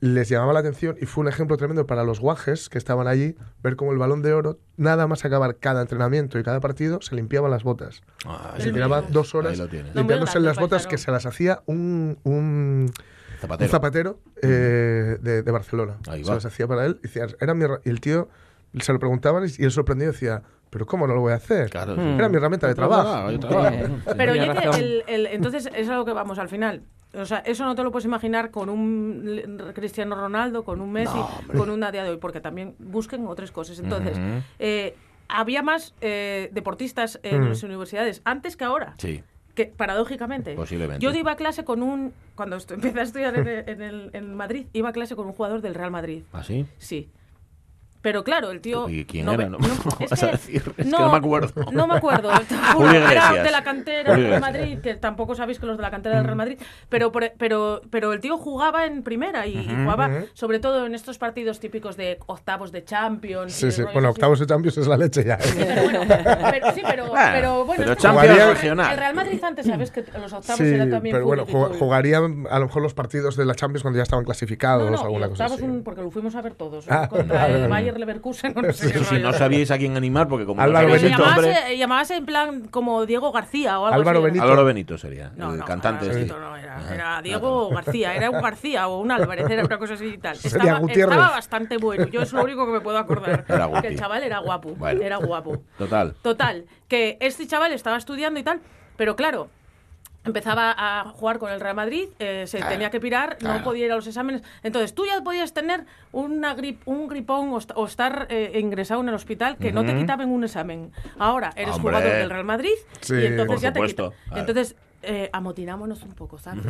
[0.00, 3.36] les llamaba la atención y fue un ejemplo tremendo para los guajes que estaban allí,
[3.62, 7.14] ver cómo el balón de oro, nada más acabar cada entrenamiento y cada partido, se
[7.14, 8.02] limpiaban las botas.
[8.24, 9.56] Ah, Se tiraba dos horas.
[9.58, 12.90] No, limpiándose las botas que se las hacía un, un,
[13.40, 13.64] Zapatero.
[13.66, 15.98] un zapatero eh, de, de Barcelona.
[16.08, 16.98] Ahí se las hacía para él.
[17.00, 18.28] Y, decía, era mi herra- y el tío
[18.80, 20.42] se lo preguntaban y él sorprendido decía,
[20.72, 21.68] pero ¿cómo no lo voy a hacer?
[21.68, 23.28] Claro, Era mi herramienta de trabajo.
[24.16, 26.82] Pero oye, que el, el- entonces es a lo que vamos al final.
[27.14, 31.18] O sea, eso no te lo puedes imaginar con un Cristiano Ronaldo, con un Messi,
[31.54, 33.78] con una día de hoy, porque también busquen otras cosas.
[33.78, 34.18] Entonces,
[34.58, 34.96] eh,
[35.28, 37.48] había más eh, deportistas en Mm.
[37.50, 38.94] las universidades antes que ahora.
[38.96, 39.22] Sí.
[39.54, 40.54] Que paradójicamente.
[40.54, 41.04] Posiblemente.
[41.04, 42.14] Yo iba a clase con un.
[42.34, 45.34] Cuando empecé a estudiar en, el- en el- en Madrid, iba a clase con un
[45.34, 46.22] jugador del Real Madrid.
[46.32, 46.64] ¿Así?
[46.78, 47.10] Sí.
[48.02, 48.88] Pero claro, el tío.
[48.88, 49.44] ¿Y quién no era?
[49.48, 49.66] No, no, me
[50.04, 50.62] es vas a que- decir.
[50.76, 51.52] Es que no me acuerdo.
[51.72, 52.30] No me acuerdo.
[52.74, 54.40] Julio era de la cantera del Real.
[54.40, 56.58] Madrid, que tampoco sabéis que los de la cantera del Real Madrid.
[56.88, 61.18] Pero, por- pero, pero el tío jugaba en primera y, jugaba sobre todo en estos
[61.18, 63.52] partidos típicos de octavos de Champions.
[63.52, 63.82] Sí, sí.
[63.92, 65.34] Bueno, octavos de Champions es la leche ya.
[65.34, 65.38] ¿eh?
[65.56, 68.92] Pero bueno, pero, sí, pero, Bueno, pero bueno, pero Champions jugador- regional.
[68.92, 71.78] El Real Madrid antes, sabes que los octavos Sí, eran también pero bueno, jug- fútbol.
[71.78, 75.04] jugarían a lo mejor los partidos de la Champions cuando ya estaban clasificados No, o
[75.04, 75.62] alguna cosa así.
[75.62, 76.86] un- porque lo fuimos a ver todos.
[76.90, 77.91] Ah, contra el vale.
[77.92, 78.54] Bayer Leverkusen.
[78.54, 79.18] no sé rollo.
[79.22, 81.24] no sabíais a quién animar porque como Álvaro no Benito.
[81.24, 81.48] nombre...
[81.52, 84.24] llamase, llamase en plan como Diego García o algo Álvaro así.
[84.26, 84.44] Benito.
[84.44, 86.04] Álvaro Benito sería, No, el no, cantante.
[86.06, 86.18] Álvaro sí.
[86.26, 89.94] Benito no era, era Diego García, era un García o un Álvarez, era una cosa
[89.94, 90.36] así y tal.
[90.36, 91.14] Sería Estaba, Gutiérrez.
[91.14, 93.44] estaba bastante bueno, yo es lo único que me puedo acordar.
[93.48, 95.02] Era que el chaval era guapo, Bueno.
[95.02, 95.62] era guapo.
[95.78, 96.14] Total.
[96.22, 98.60] Total, que este chaval estaba estudiando y tal,
[98.96, 99.48] pero claro,
[100.24, 103.58] empezaba a jugar con el Real Madrid, eh, se tenía que pirar, claro.
[103.58, 104.42] no podía ir a los exámenes.
[104.62, 109.08] Entonces tú ya podías tener una grip, un gripón o, o estar eh, ingresado en
[109.08, 110.92] el hospital que no te quitaban un examen.
[111.18, 111.96] Ahora eres Hombre.
[111.96, 114.10] jugador del Real Madrid Sí, y entonces ya te quitan.
[114.34, 116.64] Entonces eh, amotinámonos un poco, ¿sabes?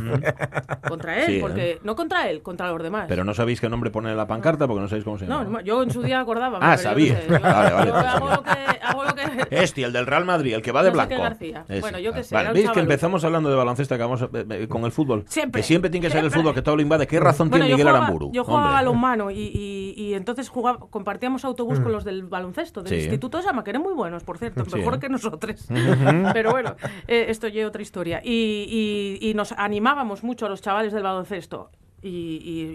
[0.89, 1.41] Contra él, Sí, ¿eh?
[1.41, 3.07] porque no contra él, contra los demás.
[3.09, 5.43] Pero no sabéis qué nombre pone en la pancarta porque no sabéis cómo se no,
[5.43, 5.59] llama.
[5.59, 6.59] no, yo en su día acordaba.
[6.61, 7.15] Ah, sabía.
[7.15, 8.37] no sé, yo- Vale, vale, yo hago sabía.
[8.37, 9.23] lo que, hago lo que
[9.63, 11.17] Este, el del Real Madrid, el que va de No blanco.
[11.19, 11.65] García.
[11.69, 11.81] Ese.
[11.81, 14.85] Bueno, yo qué sé, Vale, ¿Veis que empezamos hablando de baloncesto acabamos eh, eh, con
[14.85, 15.25] el fútbol?
[15.29, 15.61] Siempre.
[15.61, 16.41] Que siempre tiene que ser el Siempre.
[16.41, 17.07] fútbol que todo lo invade.
[17.07, 18.31] ¿Qué razón Bueno, tiene Miguel jugaba, Aramburu?
[18.33, 22.93] yo jugaba balonmano y, y, y entonces jugaba, compartíamos autobús con los del baloncesto, del
[22.93, 22.97] Sí.
[23.01, 25.67] Instituto de Sama, que eran muy buenos, por cierto, mejor que nosotros.
[26.33, 26.77] Pero bueno,
[27.09, 28.21] eh, esto ya otra historia.
[28.25, 31.71] Y, y- y nos animábamos mucho a los chavales del baloncesto.
[32.05, 32.09] Y,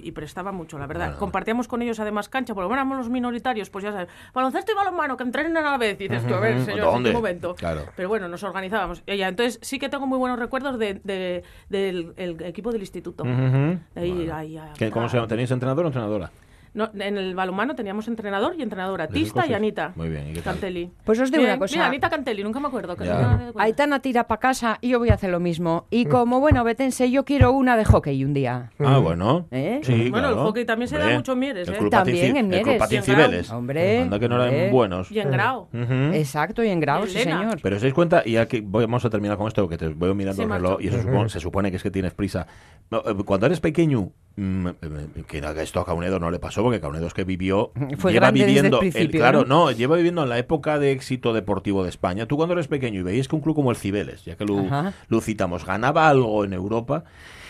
[0.03, 1.07] y, y prestaba mucho, la verdad.
[1.07, 1.19] Bueno.
[1.19, 4.75] Compartíamos con ellos además cancha, porque bueno, éramos los minoritarios, pues ya sabes, baloncesto y
[4.75, 5.99] balonmano, que entrenen a la vez.
[5.99, 7.09] Y dices tú, a ver, señor, ¿Dónde?
[7.09, 7.53] ¿en qué momento?
[7.55, 7.81] Claro.
[7.97, 9.03] Pero bueno, nos organizábamos.
[9.05, 12.79] Y ya, entonces sí que tengo muy buenos recuerdos de, de- del el equipo del
[12.79, 13.25] instituto.
[13.25, 14.33] De ahí, Bueno.
[14.33, 15.27] ahí, a- ¿Qué- ¿Cómo se llama?
[15.27, 16.31] ¿Tenéis entrenador o entrenadora?
[16.77, 19.53] No, en el balonmano teníamos entrenador y entrenadora, ¿De Tista y?
[19.53, 19.91] Anita.
[19.95, 20.53] Muy bien, ¿y qué tal?
[20.53, 20.89] Cantelli.
[21.03, 21.75] Pues os digo Bien, una cosa.
[21.75, 22.95] Mira, Anita Cantelli, nunca me acuerdo.
[22.95, 23.51] Que no me.
[23.61, 25.87] Aitana tira para casa y yo voy a hacer lo mismo.
[25.89, 28.71] Y como bueno betense, yo quiero una de hockey un día.
[28.79, 29.47] Ah, bueno.
[29.51, 29.81] ¿Eh?
[29.83, 30.29] Sí, Bueno, claro.
[30.29, 31.77] el hockey también se da mucho en Mieres, el ¿eh?
[31.79, 32.79] Club También en El Club Mieres.
[32.79, 33.51] Patín Y en Cibeles.
[33.51, 34.69] Hombre, Anda que no eran hombre.
[34.71, 35.11] buenos.
[35.11, 35.67] Y en Grau.
[36.13, 37.39] Exacto, y en grado, sí, Elena.
[37.39, 37.59] señor.
[37.61, 40.37] Pero os dais cuenta, y voy- vamos a terminar con esto, que te voy mirando
[40.37, 40.81] Sí, el reloj macho.
[40.83, 42.45] y eso supone- se supone que es que tienes prisa.
[42.91, 47.07] No, eh, cuando eres pequeño, que a esto a Caunedo no le pasó, porque Caunedo
[47.07, 49.65] es que vivió, Fue lleva grande desde el viviendo, claro, ¿no?
[49.65, 52.27] no, lleva viviendo en la época de éxito deportivo de España.
[52.27, 54.63] Tú cuando eres pequeño y veías que un club como el Cibeles, ya que lo,
[55.07, 57.03] lo citamos, ganaba algo en Europa.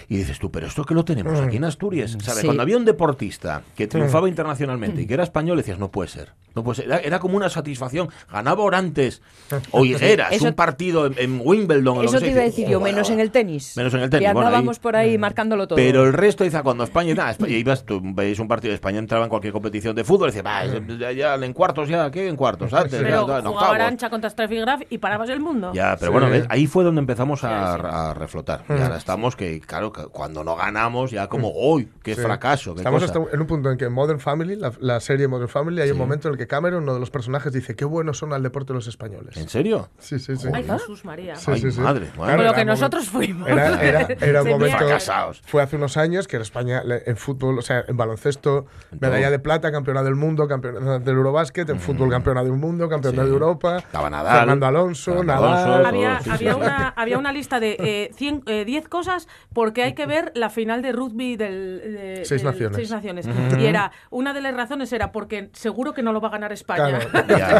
[0.10, 2.40] Y dices tú, pero esto que lo tenemos aquí en Asturias, ¿sabes?
[2.42, 2.48] Sí.
[2.48, 6.32] Cuando había un deportista que triunfaba internacionalmente y que era español, decías, no puede ser.
[6.56, 6.86] No puede ser.
[6.86, 8.10] Era, era como una satisfacción.
[8.32, 9.22] Ganaba Orantes
[9.72, 11.98] o Higueras, Eso- un partido en, en Wimbledon.
[11.98, 13.76] o lo Eso que te iba a decir yo, "Joder, menos en el tenis.
[13.76, 15.76] Menos en el tenis, Que bueno, ahí- andábamos por ahí marcándolo todo.
[15.76, 19.00] Pero el resto, dice, cuando España, nada, España ibas, tú veis un partido de España,
[19.00, 20.64] entraba en cualquier competición de fútbol, y decía, va,
[20.98, 22.28] ya, ya, en cuartos ya, ¿qué?
[22.30, 23.76] En cuartos, antes, Pero ya, jugaba octavos".
[23.76, 25.72] Arancha contra Graf y parabas el mundo.
[25.74, 26.14] Ya, pero Sí.
[26.14, 26.46] bueno, ¿ves?
[26.50, 28.64] ahí fue donde empezamos a, a reflotar.
[28.70, 31.90] Y ahora estamos que, claro, que cuando no ganamos, ya como, ¡uy!
[32.04, 32.22] ¡Qué Sí.
[32.22, 32.74] fracaso!
[32.74, 33.20] Qué Estamos cosa".
[33.20, 35.98] hasta en un punto en que Modern Family, la, la serie Modern Family, hay un
[35.98, 38.74] momento en el que Cameron, uno de los personajes, dice qué buenos son al deporte
[38.74, 39.36] los españoles.
[39.38, 39.90] ¿En serio?
[40.00, 40.48] Sí, sí, sí.
[40.54, 41.36] Ay, Jesús María.
[41.36, 41.80] Sí, Ay, sí, sí.
[41.82, 42.38] madre, bueno.
[42.38, 43.48] Con lo que nosotros fuimos.
[43.50, 44.78] Era, era, era un momento.
[44.78, 45.42] Fracasados.
[45.46, 48.66] Fue hace unos años que en España, en fútbol, o sea, en baloncesto,
[49.00, 53.08] medalla de plata, campeona del mundo, campeona del Eurobásquet, en fútbol, campeona del mundo, campeona
[53.24, 53.26] Mm.
[53.26, 53.28] Sí.
[53.28, 53.78] de Europa.
[53.78, 54.40] Estaba Nadal.
[54.40, 55.68] Fernando Alonso, Fernando Nadal.
[55.74, 55.88] Alonso.
[55.88, 56.66] había, Sí, había, sí, sí.
[56.66, 60.50] una, había una lista de eh, 100, eh, 10 cosas porque hay que ver la
[60.50, 62.76] final de rugby del, de- Seis del naciones.
[62.78, 63.28] Seis Naciones.
[63.60, 66.52] Y era, una de las razones era porque seguro que no lo va a ganar
[66.54, 67.00] España.
[67.00, 67.28] Claro.
[67.38, 67.58] Ya.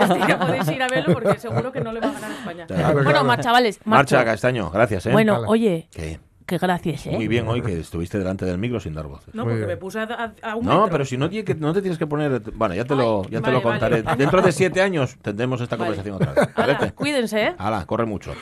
[0.00, 2.66] Así que podéis ir a verlo porque seguro que no le va a ganar España.
[2.66, 3.24] Claro, bueno, claro.
[3.24, 3.80] más chavales.
[3.84, 4.24] Marcha.
[4.24, 5.12] Castaño, gracias, ¿eh?
[5.12, 5.48] Bueno, Hala.
[5.48, 7.10] oye, Que que gracias, ¿eh?
[7.12, 9.32] muy bien hoy que estuviste delante del micro sin dar voces.
[9.36, 10.88] No, porque me puse a, a- un No, metro.
[10.90, 12.40] pero si no, tiene que- no te tienes que poner.
[12.54, 14.02] Bueno, ya te lo, Ay, ya te vale, lo contaré.
[14.02, 14.16] vale.
[14.18, 15.94] Dentro de siete años tendremos esta Vale.
[15.96, 16.54] conversación otra vez.
[16.56, 16.92] ¿Vale?
[16.92, 17.54] cuídense, ¿eh?
[17.56, 18.32] Hala, corre mucho.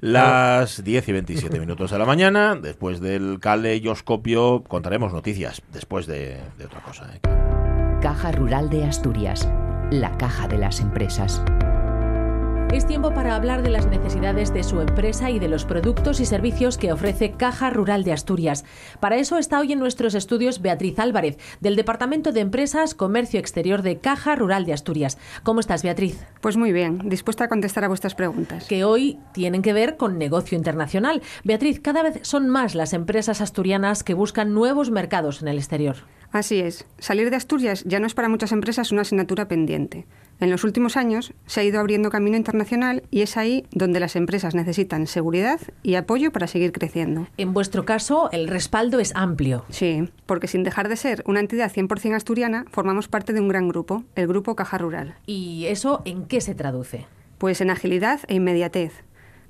[0.00, 6.38] Las 10 y 27 minutos de la mañana, después del caleidoscopio, contaremos noticias, después de,
[6.58, 7.10] de otra cosa.
[7.14, 7.20] ¿eh?
[8.00, 9.48] Caja Rural de Asturias,
[9.90, 11.42] la caja de las empresas.
[12.72, 16.26] Es tiempo para hablar de las necesidades de su empresa y de los productos y
[16.26, 18.64] servicios que ofrece Caja Rural de Asturias.
[19.00, 23.82] Para eso está hoy en nuestros estudios Beatriz Álvarez, del Departamento de Empresas, Comercio Exterior
[23.82, 25.16] de Caja Rural de Asturias.
[25.42, 26.18] ¿Cómo estás, Beatriz?
[26.40, 28.66] Pues muy bien, dispuesta a contestar a vuestras preguntas.
[28.66, 31.22] Que hoy tienen que ver con negocio internacional.
[31.44, 35.96] Beatriz, cada vez son más las empresas asturianas que buscan nuevos mercados en el exterior.
[36.36, 40.04] Así es, salir de Asturias ya no es para muchas empresas una asignatura pendiente.
[40.38, 44.16] En los últimos años se ha ido abriendo camino internacional y es ahí donde las
[44.16, 47.26] empresas necesitan seguridad y apoyo para seguir creciendo.
[47.38, 49.64] En vuestro caso, el respaldo es amplio.
[49.70, 53.70] Sí, porque sin dejar de ser una entidad 100% asturiana, formamos parte de un gran
[53.70, 55.14] grupo, el Grupo Caja Rural.
[55.24, 57.06] ¿Y eso en qué se traduce?
[57.38, 58.92] Pues en agilidad e inmediatez.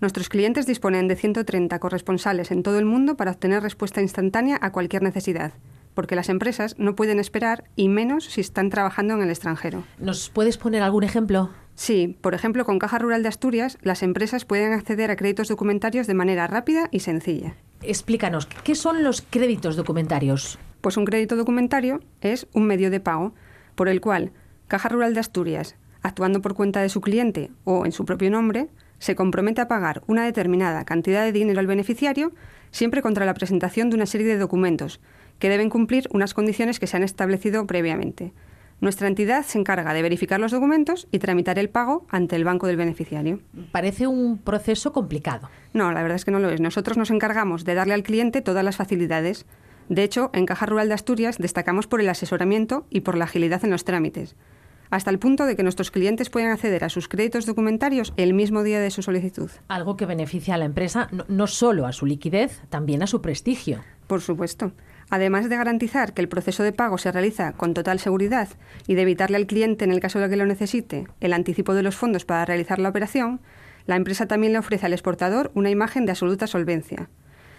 [0.01, 4.71] Nuestros clientes disponen de 130 corresponsales en todo el mundo para obtener respuesta instantánea a
[4.71, 5.53] cualquier necesidad
[5.97, 9.83] porque las empresas no pueden esperar y menos si están trabajando en el extranjero.
[9.99, 11.51] ¿Nos puedes poner algún ejemplo?
[11.75, 16.07] Sí, por ejemplo, con Caja Rural de Asturias, las empresas pueden acceder a créditos documentarios
[16.07, 17.57] de manera rápida y sencilla.
[17.83, 20.59] Explícanos, ¿qué son los créditos documentarios?
[20.83, 23.35] Pues un crédito documentario es un medio de pago
[23.75, 24.33] por el cual
[24.69, 28.69] Caja Rural de Asturias, actuando por cuenta de su cliente o en su propio nombre,
[28.99, 32.33] se compromete a pagar una determinada cantidad de dinero al beneficiario
[32.71, 35.01] siempre contra la presentación de una serie de documentos
[35.39, 38.33] que deben cumplir unas condiciones que se han establecido previamente.
[38.81, 42.67] Nuestra entidad se encarga de verificar los documentos y tramitar el pago ante el banco
[42.67, 43.41] del beneficiario.
[43.73, 45.49] Parece un proceso complicado.
[45.73, 46.61] No, la verdad es que no lo es.
[46.61, 49.47] Nosotros nos encargamos de darle al cliente todas las facilidades.
[49.89, 53.65] De hecho, en Caja Rural de Asturias destacamos por el asesoramiento y por la agilidad
[53.65, 54.37] en los trámites,
[54.91, 58.63] hasta el punto de que nuestros clientes pueden acceder a sus créditos documentarios el mismo
[58.63, 59.51] día de su solicitud.
[59.69, 63.23] Algo que beneficia a la empresa no, no solo a su liquidez, también a su
[63.23, 63.83] prestigio.
[64.07, 64.73] Por supuesto.
[65.09, 68.49] Además de garantizar que el proceso de pago se realiza con total seguridad
[68.87, 71.83] y de evitarle al cliente, en el caso de que lo necesite, el anticipo de
[71.83, 73.41] los fondos para realizar la operación,
[73.87, 77.09] la empresa también le ofrece al exportador una imagen de absoluta solvencia.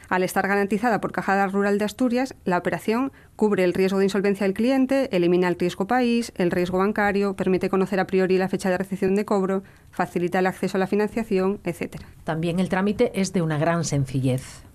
[0.09, 4.45] Al estar garantizada por Caja Rural de Asturias, la operación cubre el riesgo de insolvencia
[4.45, 8.69] del cliente, elimina el riesgo país, el riesgo bancario, permite conocer a priori la fecha
[8.69, 11.97] de recepción de cobro, facilita el acceso a la financiación, etc.
[12.23, 14.66] También el trámite es de una gran sencillez.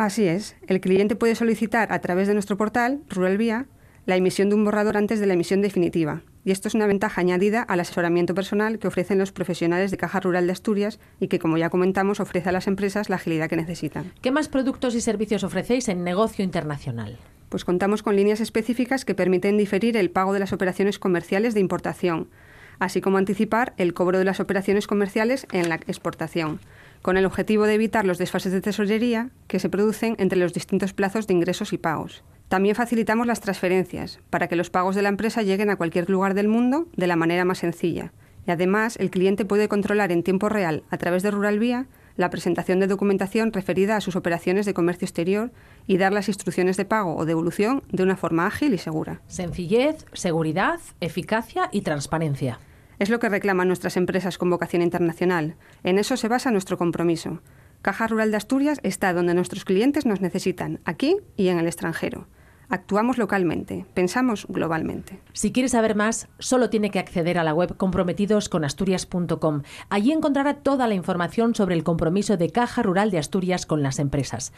[0.00, 0.56] Así es.
[0.66, 3.66] El cliente puede solicitar a través de nuestro portal, Rural Vía,
[4.06, 6.22] la emisión de un borrador antes de la emisión definitiva.
[6.42, 10.20] Y esto es una ventaja añadida al asesoramiento personal que ofrecen los profesionales de Caja
[10.20, 13.56] Rural de Asturias y que, como ya comentamos, ofrece a las empresas la agilidad que
[13.56, 14.10] necesitan.
[14.22, 17.18] ¿Qué más productos y servicios ofrecéis en negocio internacional?
[17.50, 21.60] Pues contamos con líneas específicas que permiten diferir el pago de las operaciones comerciales de
[21.60, 22.30] importación,
[22.78, 26.58] así como anticipar el cobro de las operaciones comerciales en la exportación
[27.02, 30.92] con el objetivo de evitar los desfases de tesorería que se producen entre los distintos
[30.92, 32.22] plazos de ingresos y pagos.
[32.48, 36.34] También facilitamos las transferencias para que los pagos de la empresa lleguen a cualquier lugar
[36.34, 38.12] del mundo de la manera más sencilla.
[38.46, 41.86] Y además, el cliente puede controlar en tiempo real, a través de Rural Vía,
[42.16, 45.52] la presentación de documentación referida a sus operaciones de comercio exterior
[45.86, 49.20] y dar las instrucciones de pago o devolución de una forma ágil y segura.
[49.26, 52.58] Sencillez, seguridad, eficacia y transparencia.
[53.00, 55.56] Es lo que reclaman nuestras empresas con vocación internacional.
[55.84, 57.40] En eso se basa nuestro compromiso.
[57.80, 62.26] Caja Rural de Asturias está donde nuestros clientes nos necesitan, aquí y en el extranjero.
[62.70, 65.20] Actuamos localmente, pensamos globalmente.
[65.32, 69.62] Si quiere saber más, solo tiene que acceder a la web comprometidosconasturias.com.
[69.88, 73.98] Allí encontrará toda la información sobre el compromiso de Caja Rural de Asturias con las
[73.98, 74.52] empresas.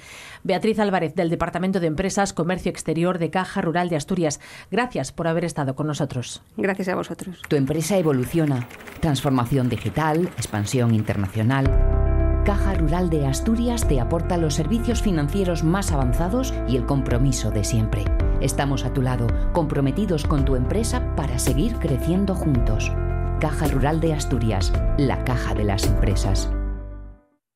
[0.45, 5.27] Beatriz Álvarez, del Departamento de Empresas, Comercio Exterior de Caja Rural de Asturias, gracias por
[5.27, 6.43] haber estado con nosotros.
[6.59, 7.41] Gracias a vosotros.
[7.49, 8.69] Tu empresa evoluciona.
[9.01, 12.12] Transformación digital, expansión internacional.
[12.45, 17.63] Caja Rural de Asturias te aporta los servicios financieros más avanzados y el compromiso de
[17.63, 18.05] siempre.
[18.41, 22.91] Estamos a tu lado, comprometidos con tu empresa para seguir creciendo juntos.
[23.39, 26.51] Caja Rural de Asturias, la caja de las empresas.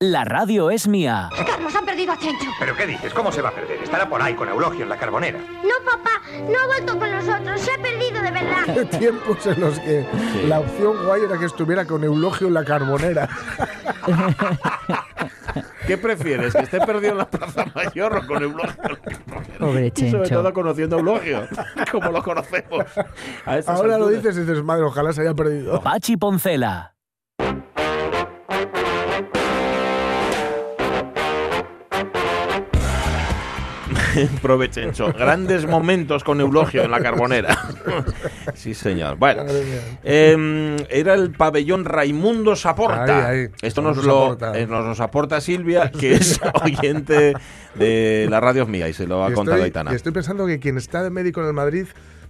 [0.03, 1.31] La radio es mía.
[1.47, 2.51] Carlos, han perdido a Chencho.
[2.59, 3.15] ¿Pero qué dices?
[3.15, 3.83] ¿Cómo se va a perder?
[3.83, 5.39] Estará por ahí con Eulogio en la carbonera.
[5.39, 7.59] No, papá, no ha vuelto con nosotros.
[7.63, 8.75] Se ha perdido de verdad.
[8.75, 10.07] Qué tiempos en los que
[10.49, 13.27] la opción guay era que estuviera con Eulogio en la carbonera.
[15.87, 16.53] ¿Qué prefieres?
[16.53, 18.99] ¿Que esté perdido en la Plaza Mayor o con Eulogio?
[19.59, 20.43] Pobre Y sobre Chencho.
[20.43, 21.49] todo conociendo a Eulogio,
[21.91, 22.85] como lo conocemos.
[23.47, 25.81] A Ahora lo dices y dices, madre, ojalá se haya perdido.
[25.81, 26.96] Pachi Poncela.
[34.43, 35.13] Provechencho.
[35.13, 37.57] Grandes momentos con Eulogio en la Carbonera.
[38.55, 39.17] sí, señor.
[39.17, 39.45] Bueno,
[40.05, 43.29] em, era el pabellón Raimundo Saporta.
[43.29, 43.49] Ahí, ahí.
[43.63, 47.35] Esto nos lo, eh, nos, nos aporta Silvia, que es oyente
[47.75, 49.93] de la radio mía y se lo ha Y contado estoy, Aitana.
[49.93, 51.87] y estoy pensando que quien está de médico en el Madrid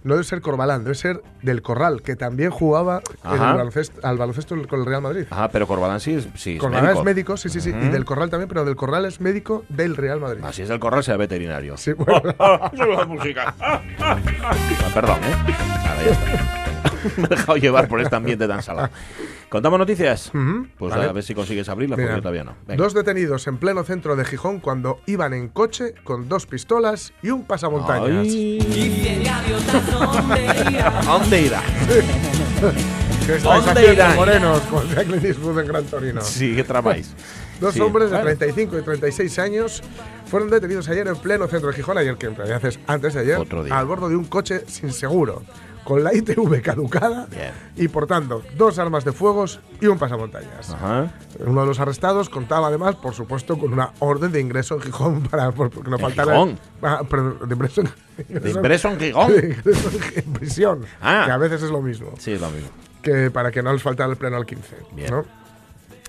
[0.07, 3.55] no debe ser Corbalán, debe ser del Corral, que también jugaba en el Ajá.
[3.55, 5.25] baloncesto- al baloncesto con el Real Madrid.
[5.29, 6.99] Ah, pero Corbalán sí es, sí, es Corbalán médico.
[7.01, 7.69] es médico, sí, sí, sí.
[7.69, 10.41] Y del Corral también, pero del Corral es médico del Real Madrid.
[10.43, 11.77] Así es del Corral, sea veterinario.
[11.77, 12.21] Sí, bueno.
[12.73, 13.53] La música.
[13.59, 13.79] Ah,
[14.93, 15.35] perdón, ¿eh?
[15.87, 16.57] Ahora ya está.
[17.17, 18.89] Me he dejado llevar por este ambiente tan salado.
[19.49, 20.27] ¿Contamos noticias?
[20.33, 21.05] Ujú, Pues vale.
[21.07, 22.55] a ver si consigues abrirla, porque Mira, yo todavía no.
[22.67, 22.83] Venga.
[22.83, 27.29] Dos detenidos en pleno centro de Gijón cuando iban en coche con dos pistolas y
[27.29, 28.27] un pasamontañas.
[31.07, 31.61] ¿A dónde irá?
[33.25, 34.15] ¿Qué estáis ¿Dónde haciendo, irán?
[34.15, 34.61] morenos?
[34.63, 36.21] Con Clint Eastwood en Gran Torino.
[36.21, 37.13] Sí, ¿qué tramáis?
[37.59, 38.37] Dos Sí, hombres de bueno.
[38.37, 39.81] 35 y 36 años
[40.27, 43.21] fueron detenidos ayer en pleno centro de Gijón, ayer que en realidad es antes de
[43.21, 43.39] ayer,
[43.71, 45.41] al bordo de un coche sin seguro,
[45.87, 47.51] con la ITV caducada Bien.
[47.77, 50.69] y portando dos armas de fuegos y un pasamontañas.
[50.71, 51.13] Ajá.
[51.45, 55.23] Uno de los arrestados contaba además, por supuesto, con una orden de ingreso en Gijón
[55.31, 56.33] para por- porque no ¿En faltara.
[56.33, 56.59] Gijón?
[56.81, 59.31] Ah, perdón, de ingreso en, ¿De impreso en Gijón?
[59.33, 61.23] de ingreso en prisión, Ah.
[61.25, 62.67] que a veces es lo mismo Sí, es lo mismo.
[63.01, 64.75] que para que no les faltara el pleno al 15.
[64.91, 65.09] Bien.
[65.09, 65.23] ¿no?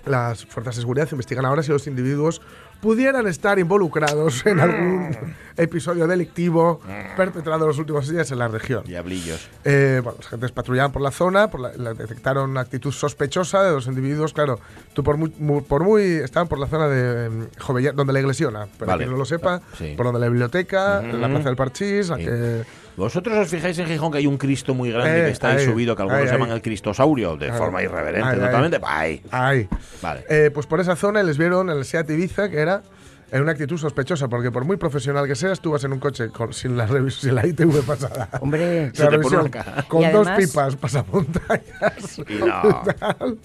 [0.06, 2.40] Las fuerzas de seguridad investigan ahora si los individuos
[2.80, 5.10] pudieran estar involucrados en algún
[5.56, 6.80] episodio delictivo
[7.16, 8.84] perpetrado en los últimos días en la región.
[8.84, 9.48] Diablillos.
[9.64, 13.64] Eh, bueno, los agentes patrullaban por la zona, por la- la- detectaron una actitud sospechosa
[13.64, 14.32] de los individuos.
[14.32, 14.60] Claro,
[14.92, 18.20] tú por muy, mu- por muy estaban por la zona de mm, Jovellanos, donde la
[18.20, 19.04] iglesiona, para Vale.
[19.04, 19.94] quien no lo sepa, Sí.
[19.96, 21.16] por donde la biblioteca, Ujú.
[21.18, 22.24] la plaza del Parchís, la Sí.
[22.24, 22.62] que
[22.98, 25.58] ¿Vosotros os fijáis en Gijón que hay un Cristo muy grande Eh, que está ahí
[25.58, 26.56] ahí, subido, que algunos ahí, llaman ahí.
[26.56, 27.56] el Cristosaurio, de Ahí.
[27.56, 28.80] forma irreverente totalmente?
[28.84, 29.22] Ahí.
[29.30, 29.68] Ahí.
[30.02, 30.24] Vale.
[30.28, 32.82] Eh, pues por esa zona les vieron el Seat Ibiza, que era
[33.30, 36.28] en una actitud sospechosa, porque por muy profesional que seas, tú vas en un coche
[36.30, 38.28] con- sin, la sin la ITV pasada.
[38.40, 39.50] Hombre, Se La te pone.
[39.86, 42.18] Con dos pipas pasamontañas.
[42.26, 42.82] Y no.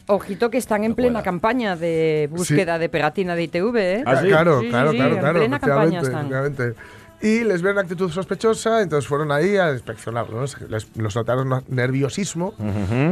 [0.08, 4.04] ojito que están en plena campaña de búsqueda de pegatina de ITV, ¿eh?
[4.06, 4.28] ¿Ah, sí?
[4.28, 5.40] Claro, Sí, claro, sí, claro, en claro.
[5.40, 7.03] plena campaña efectivamente, están.
[7.24, 10.42] Y les vieron actitud sospechosa, entonces fueron ahí a inspeccionarlo.
[10.42, 10.46] ¿no?
[10.48, 12.54] Se- Les, los notaron no- nerviosismo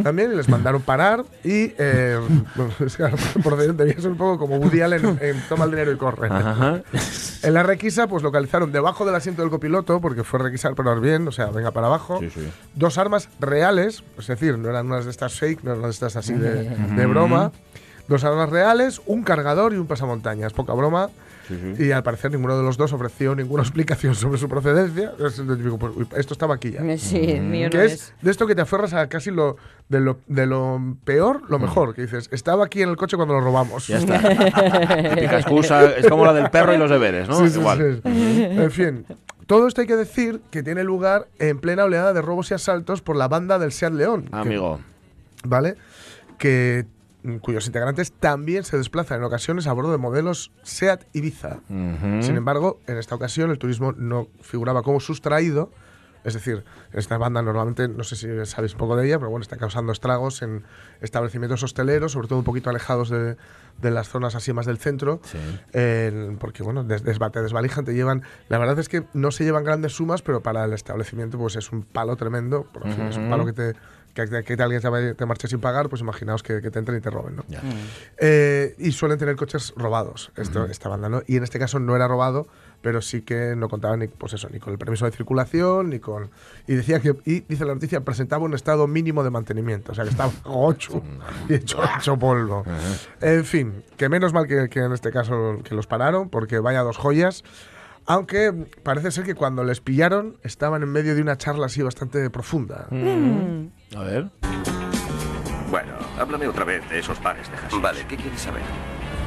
[0.04, 1.24] también y les mandaron parar.
[1.46, 2.20] Y eh,
[2.56, 3.04] bueno, es que
[3.74, 6.28] debía ser un poco como Woody Allen en, en Toma el dinero y corre.
[6.30, 6.82] Ajá.
[7.44, 11.26] En la requisa, pues localizaron debajo del asiento del copiloto, porque fue requisar pero bien,
[11.28, 12.48] o sea, venga para abajo, Sí, sí.
[12.76, 16.06] dos armas reales, es decir, no eran unas de estas fake, no eran unas de
[16.08, 17.52] estas así de, de broma.
[18.10, 21.10] Dos armas reales, un cargador y un pasamontañas, poca broma.
[21.60, 21.84] Sí, sí.
[21.86, 25.14] Y al parecer ninguno de los dos ofreció ninguna explicación sobre su procedencia.
[25.18, 25.40] Pues,
[26.18, 26.98] esto estaba aquí ya.
[26.98, 28.14] Sí, el mío no es, es.
[28.22, 29.58] de esto que te aferras a casi lo
[29.90, 31.94] de lo, de lo peor, lo mejor.
[31.94, 33.88] Que dices, estaba aquí en el coche cuando lo robamos.
[33.88, 34.20] Ya está.
[35.16, 35.86] Típica excusa.
[35.98, 37.36] Es como la del perro y los deberes, ¿no?
[37.40, 38.02] Sí, sí, Igual.
[38.04, 38.10] sí.
[38.12, 39.06] En fin,
[39.48, 43.02] todo esto hay que decir que tiene lugar en plena oleada de robos y asaltos
[43.02, 44.24] por la banda del Seat León.
[44.32, 44.80] que- Amigo.
[45.44, 45.76] ¿Vale?
[46.38, 46.86] Que
[47.42, 51.60] cuyos integrantes también se desplazan en ocasiones a bordo de modelos Seat Ibiza.
[51.70, 52.22] Ujú.
[52.24, 55.72] Sin embargo, en esta ocasión el turismo no figuraba como sustraído.
[56.24, 59.58] Es decir, esta banda normalmente, no sé si sabéis poco de ella, pero bueno, está
[59.58, 60.64] causando estragos en
[61.02, 63.38] establecimientos hosteleros, sobre todo un poquito alejados de,
[63.82, 65.20] de las zonas así más del centro.
[65.24, 65.40] Sí.
[65.74, 68.22] en- porque, bueno, des- desba- te desvalijan, te llevan.
[68.50, 71.72] La verdad es que no se llevan grandes sumas, pero para el establecimiento, pues es
[71.72, 72.66] un palo tremendo.
[72.72, 73.74] Por fin, Es un palo que te.
[74.14, 76.98] Que, que- alguien te, vaya- te marche sin pagar, pues imaginaos que, que te entren
[76.98, 77.46] y te roben, ¿no?
[77.48, 77.62] Ya.
[78.18, 81.22] Eh, y suelen tener coches robados, esto, esta banda, ¿no?
[81.28, 82.48] Y en este caso no era robado,
[82.82, 86.00] pero sí que no contaba ni, pues eso, ni con el permiso de circulación, ni
[86.00, 86.30] con...
[86.68, 90.04] Y decía que, y dice la noticia, presentaba un estado mínimo de mantenimiento, o sea
[90.04, 91.02] que estaba ocho
[91.48, 92.64] y hecho, hecho polvo.
[93.22, 96.82] En fin, que menos mal que, que en este caso que los pararon, porque vaya
[96.82, 97.44] dos joyas.
[98.08, 102.30] Aunque parece ser que cuando les pillaron estaban en medio de una charla así bastante
[102.32, 102.88] profunda.
[103.96, 104.30] A ver.
[105.70, 107.82] Bueno, háblame otra vez de esos pares de hashish.
[107.82, 108.64] Vale, ¿qué quieres saber?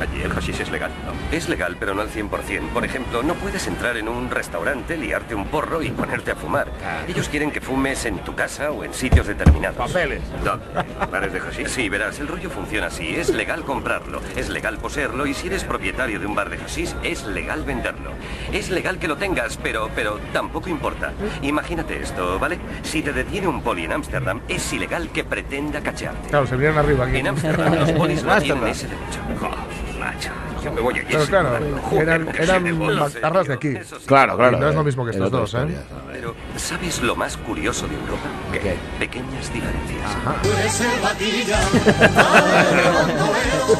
[0.00, 1.37] Allí el hashish es legal, ¿no?
[1.37, 2.68] Es legal, pero no al 100%.
[2.72, 6.68] Por ejemplo, no puedes entrar en un restaurante, liarte un porro y ponerte a fumar.
[7.09, 9.76] Ellos quieren que fumes en tu casa o en sitios determinados.
[9.76, 10.22] Papeles.
[10.44, 10.64] ¿Dónde?
[11.11, 11.68] ¿Bares de hashish?
[11.68, 13.14] Sí, verás, el rollo funciona así.
[13.14, 16.94] Es legal comprarlo, es legal poseerlo y si eres propietario de un bar de hashish,
[17.02, 18.11] es legal venderlo.
[18.52, 21.12] Es legal que lo tengas, pero, pero tampoco importa.
[21.42, 22.59] Imagínate esto, ¿vale?
[22.83, 26.28] Si te detiene un poli en Ámsterdam, es ilegal que pretenda cachearte.
[26.28, 27.18] Claro, se vinieron arriba aquí.
[27.18, 29.20] En Ámsterdam los polis no tienen ese derecho.
[30.05, 30.31] Macho.
[30.62, 31.59] Yo me voy a Pero claro,
[31.93, 33.75] eran, eran macarras de aquí.
[34.07, 34.57] Claro, claro.
[34.57, 35.67] Y no es lo eh, mismo que es estos dos, ¿eh?
[36.12, 38.29] Pero, ¿sabes lo más curioso de Europa?
[38.53, 38.77] ¿Qué?
[38.99, 40.05] Pequeñas diferencias.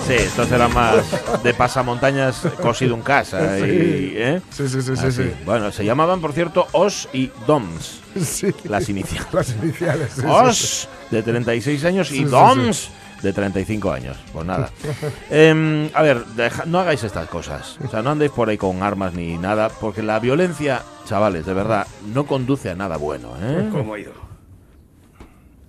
[0.07, 3.59] Sí, estos eran más de pasamontañas cosido en casa.
[3.65, 4.41] Y, ¿eh?
[4.51, 5.23] Sí, sí, sí, sí, Así.
[5.25, 5.33] sí.
[5.45, 8.01] Bueno, se llamaban, por cierto, Os y Doms.
[8.25, 8.55] Sí.
[8.65, 9.33] Las iniciales.
[9.33, 10.09] Las iniciales.
[10.15, 10.27] sí, sí, sí.
[10.29, 12.91] Os, de 36 años, Sí, y sí, Doms,
[13.25, 14.17] de 35 años.
[14.33, 14.71] Pues nada.
[15.31, 17.79] Em, a ver, deja- no hagáis estas cosas.
[17.85, 21.55] O sea, no andéis por ahí con armas ni nada, porque la violencia, chavales, de
[21.55, 23.33] verdad, no conduce a nada bueno.
[23.41, 23.69] ¿eh?
[23.73, 24.13] ¿Cómo ha ido?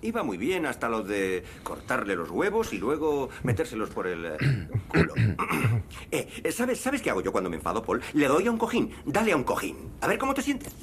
[0.02, 4.38] Iba muy bien hasta lo de cortarle los huevos y luego metérselos por el eh,
[4.88, 5.14] culo.
[6.12, 8.02] Eh, ¿sabes, ¿Sabes qué hago yo cuando me enfado, Paul?
[8.14, 8.92] Le doy a un cojín.
[9.06, 9.76] Dale a un cojín.
[10.02, 10.74] A ver cómo te sientes.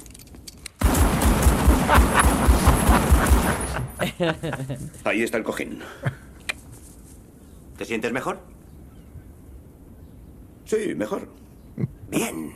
[5.05, 5.79] Ahí está el cojín.
[7.77, 8.39] ¿Te sientes mejor?
[10.65, 11.27] Sí, mejor.
[12.09, 12.53] Bien.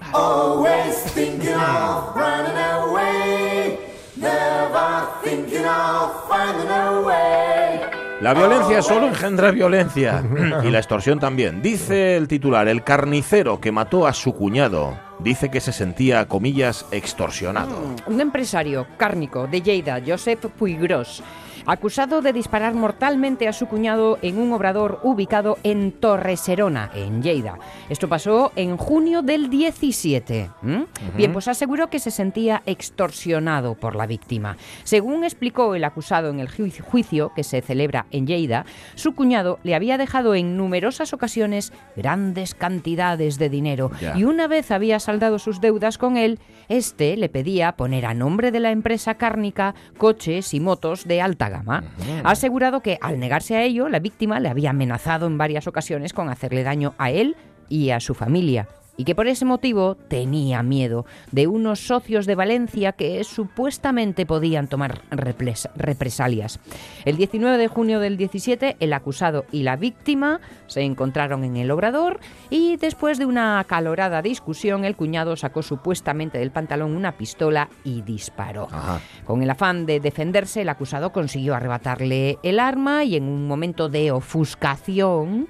[8.20, 10.24] La violencia solo engendra violencia.
[10.64, 11.62] y la extorsión también.
[11.62, 16.86] Dice el titular, el carnicero que mató a su cuñado, dice que se sentía, comillas,
[16.92, 17.96] extorsionado.
[18.08, 21.24] Un empresario cárnico de Lleida, Josep Puigros,
[21.68, 27.60] acusado de disparar mortalmente a su cuñado en un obrador ubicado en Torreserona, en Lleida.
[27.90, 30.50] Esto pasó en junio del 17.
[30.64, 30.86] ¿m?
[31.16, 34.56] Bien, pues aseguró que se sentía extorsionado por la víctima.
[34.86, 39.60] Según explicó el acusado en el ju- juicio que se celebra en Lleida, su cuñado
[39.64, 45.38] le había dejado en numerosas ocasiones grandes cantidades de dinero y una vez había saldado
[45.38, 50.54] sus deudas con él, este le pedía poner a nombre de la empresa cárnica coches
[50.54, 51.57] y motos de alta gama.
[51.66, 56.14] Ha asegurado que al negarse a ello, la víctima le había amenazado en varias ocasiones
[56.14, 57.36] con hacerle daño a él
[57.70, 58.68] y a su familia.
[58.98, 64.68] Y que por ese motivo tenía miedo de unos socios de Valencia que supuestamente podían
[64.68, 66.60] tomar represalias.
[67.06, 71.72] El 19 de junio del 17, el acusado y la víctima se encontraron en el
[71.72, 77.70] obrador y después de una acalorada discusión, el cuñado sacó supuestamente del pantalón una pistola
[77.84, 78.68] y disparó.
[78.72, 79.00] Ajá.
[79.26, 83.90] Con el afán de defenderse, el acusado consiguió arrebatarle el arma y en un momento
[83.90, 85.48] de ofuscación.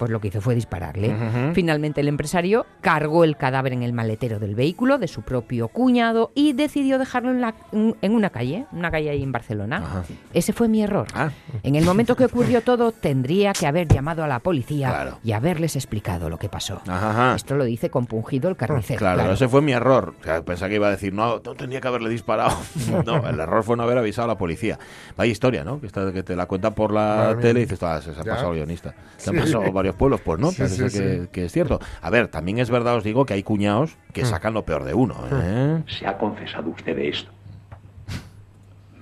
[0.00, 1.14] Pues lo que hizo fue dispararle.
[1.52, 6.32] Finalmente el empresario cargó el cadáver en el maletero del vehículo de su propio cuñado
[6.34, 9.76] y decidió dejarlo en, la- en una calle, una calle ahí en Barcelona.
[9.76, 10.02] Ajá.
[10.32, 11.06] Ese fue mi error.
[11.14, 11.28] Ah.
[11.62, 15.18] En el momento que ocurrió todo, tendría que haber llamado a la policía Claro.
[15.22, 16.80] y haberles explicado lo que pasó.
[16.86, 17.34] Ajá, ajá.
[17.36, 18.98] Esto lo dice compungido el carnicero.
[19.00, 20.14] Claro, ese fue mi error.
[20.18, 22.56] O sea, pensaba que iba a decir, no, no tenía que haberle disparado.
[23.04, 24.78] no, el error fue no haber avisado a la policía.
[25.18, 25.78] Vaya historia, ¿no?
[25.78, 28.94] Que, te la cuentan por la tele y dices, ah, se, ha pasado guionista.
[29.18, 29.36] Se Sí.
[29.36, 31.28] han pasado varios pueblos, pues no, Sí, parece sí, que, sí.
[31.32, 31.80] que es cierto.
[32.02, 34.94] A ver, también es verdad, os digo, que hay cuñados que sacan lo peor de
[34.94, 35.14] uno.
[35.32, 35.82] ¿eh?
[35.86, 37.30] ¿Se ha confesado usted de esto?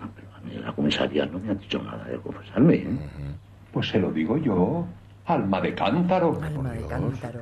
[0.01, 2.74] No, pero a mí la comisaría no me ha dicho nada de confesarme.
[2.74, 2.87] ¿eh?
[3.72, 4.87] Pues se lo digo yo,
[5.27, 6.40] alma de cántaro.
[6.42, 7.40] Alma de cántaro.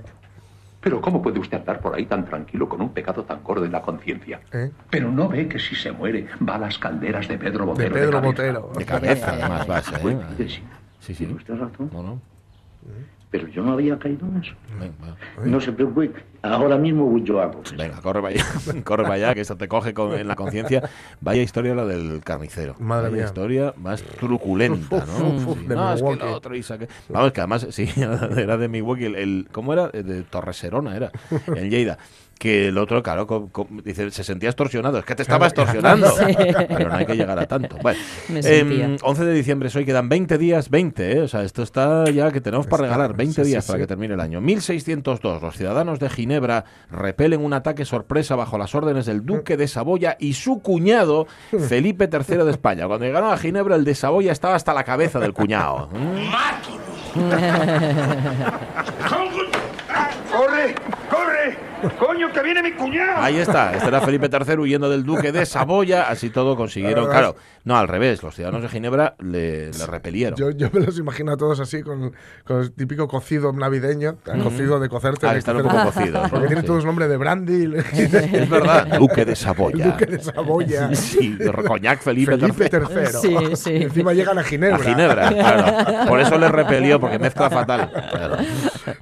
[0.81, 3.73] Pero ¿cómo puede usted andar por ahí tan tranquilo con un pecado tan gordo en
[3.73, 4.41] la conciencia?
[4.53, 4.71] ¿Eh?
[4.89, 7.95] Pero no ve que si se muere va a las calderas de Pedro De Botero.
[7.95, 8.29] Pedro cabeza.
[8.29, 8.71] Botero.
[8.79, 9.99] De cabeza, además, ¿eh?
[10.01, 10.63] Pues, mire, sí,
[11.01, 11.15] Sí, sí.
[11.25, 11.91] tiene usted razón.
[11.93, 12.21] No, no.
[13.39, 14.55] Pero yo no había caído en eso.
[15.45, 16.13] No se preocupe,
[16.55, 17.63] ahora mismo yo hago.
[17.77, 18.45] Venga, corre para allá,
[18.85, 20.89] corre para allá, que esto te coge con- en la conciencia.
[21.21, 22.75] Vaya historia la del carnicero.
[22.79, 23.25] Madre Vaya mía.
[23.27, 25.29] historia más truculenta, ¿no?
[25.37, 25.67] uf, uf, Sí.
[25.67, 27.89] de no, es que otro y saque- Vamos, que además, sí,
[28.37, 29.05] era de Milwaukee.
[29.07, 29.89] El, el- ¿Cómo era?
[29.89, 31.11] De Torreserona era,
[31.55, 31.99] en Lleida.
[32.39, 34.99] Que el otro, claro, co- co- dice, se sentía extorsionado.
[34.99, 36.07] Es que te estaba extorsionando.
[36.11, 36.25] Sí.
[36.69, 37.79] Pero no hay que llegar a tanto.
[37.83, 38.97] Bueno, em, sentía.
[39.03, 41.21] 11 de diciembre, es hoy quedan 20 días, 20, ¿eh?
[41.23, 43.79] O sea, esto está ya que tenemos para Está- regalar 20 sí, días sí, para
[43.79, 43.83] sí.
[43.85, 44.43] que termine el año.
[44.43, 46.36] 1602, los ciudadanos de Ginebra
[46.91, 51.27] repelen un ataque sorpresa bajo las órdenes del duque de Saboya y su cuñado,
[51.69, 52.87] Felipe III de España.
[52.87, 55.89] Cuando llegaron a Ginebra, el de Saboya estaba hasta la cabeza del cuñado.
[60.37, 60.75] ¡Corre!
[61.99, 63.19] ¡Coño, que viene mi cuñado!
[63.19, 67.07] Ahí está, este era Felipe III huyendo del duque de Saboya, así todo consiguieron.
[67.07, 70.39] Claro, no, al revés, los ciudadanos de Ginebra le, le repelieron.
[70.39, 72.13] Yo, yo me los imagino a todos así, con,
[72.45, 75.27] con el típico cocido navideño, el cocido de cocerte.
[75.27, 76.47] Ah, de están un poco cocidos, Porque ¿no?
[76.47, 76.67] tienen Sí.
[76.67, 77.75] todos nombre de brandy.
[77.93, 79.85] Es verdad, duque de Saboya.
[79.85, 80.91] El duque de Saboya.
[80.95, 81.37] Sí,
[81.67, 82.81] Coñac Felipe, Felipe III.
[82.99, 83.07] III.
[83.21, 83.71] Sí, sí.
[83.73, 84.77] Y encima llegan a Ginebra.
[84.77, 86.09] A Ginebra, claro.
[86.09, 87.91] Por eso le repelió, porque mezcla fatal.
[88.11, 88.37] Claro.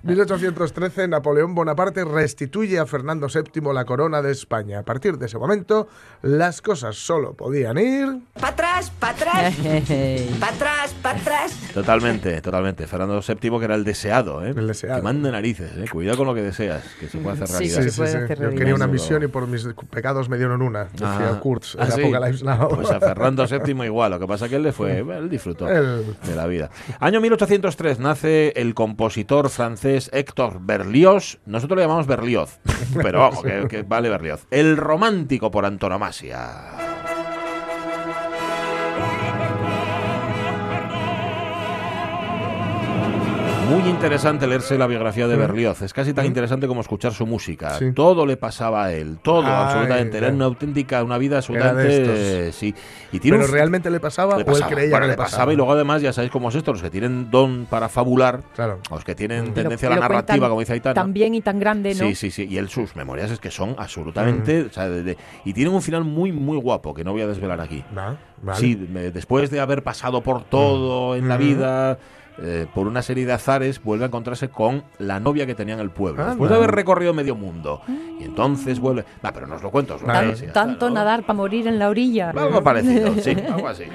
[0.03, 4.81] 1813, Napoleón Bonaparte restituye a Fernando VII la corona de España.
[4.81, 5.89] A partir de ese momento,
[6.23, 8.09] las cosas solo podían ir...
[8.35, 9.55] ¡Para atrás, para atrás!
[10.41, 11.53] ¡Para atrás, para atrás!
[11.75, 12.87] Totalmente, totalmente.
[12.87, 14.55] Fernando VII, que era el deseado, ¿eh?
[14.57, 14.97] El deseado.
[14.97, 15.85] Que mande narices, ¿eh?
[15.93, 17.83] Cuidado con lo que deseas, que se puede hacer Sí, realidad.
[17.83, 18.43] Sí, sí, sí.
[18.43, 20.85] Yo quería una misión y por mis pecados me dieron una.
[20.85, 21.85] Decía Ah, Kurtz, ¿ah?
[21.85, 22.69] Apocalypse Now.
[22.71, 26.35] Pues a Fernando VII igual, lo que pasa que él le fue, él disfrutó de
[26.35, 26.71] la vida.
[27.01, 32.59] Año 1803 nace el compositor francés Héctor Berlioz, nosotros le llamamos Berlioz,
[33.03, 36.94] pero vamos, que, que vale Berlioz, el romántico por antonomasia.
[43.75, 45.83] Muy interesante leerse la biografía de Berlioz.
[45.83, 47.71] Es casi tan interesante como escuchar su música.
[47.79, 47.93] Sí.
[47.93, 50.19] Todo le pasaba a él, todo, Ay, absolutamente.
[50.19, 50.35] Era ya.
[50.35, 52.53] una auténtica, una vida absolutamente.
[52.53, 52.75] Sí.
[53.13, 55.17] Y tiene ¿Pero un- realmente le pasaba le o pasaba, él creía bueno, que le
[55.17, 58.43] pasaba y luego además ya sabéis cómo es esto, los que tienen don para fabular,
[58.55, 58.81] Claro.
[58.91, 60.95] los que tienen Lo- tendencia a la narrativa, como dice Aitana.
[60.95, 62.07] Tan bien y tan grande, ¿no?
[62.07, 62.47] Sí, sí, sí.
[62.49, 64.63] Y él sus memorias es que son absolutamente...
[64.63, 67.27] o sea, de- de- y tienen un final muy, muy guapo, que no voy a
[67.27, 67.85] desvelar aquí.
[67.95, 68.59] Vale.
[68.59, 71.41] Sí, me- después de haber pasado por todo en la Mm.
[71.41, 71.99] vida,
[72.39, 75.81] eh, por una serie de azares, vuelve a encontrarse con la novia que tenía en
[75.81, 76.21] el pueblo.
[76.23, 76.33] Anda.
[76.33, 77.81] Después de haber recorrido medio mundo.
[78.21, 79.05] Y entonces vuelve...
[79.25, 79.95] Va, pero no os lo cuento.
[79.97, 80.95] os lo Tan- así, tanto ¿no?
[80.97, 82.31] nadar para morir en la orilla.
[82.31, 83.85] Algo parecido, sí, algo así.
[83.85, 83.91] sí.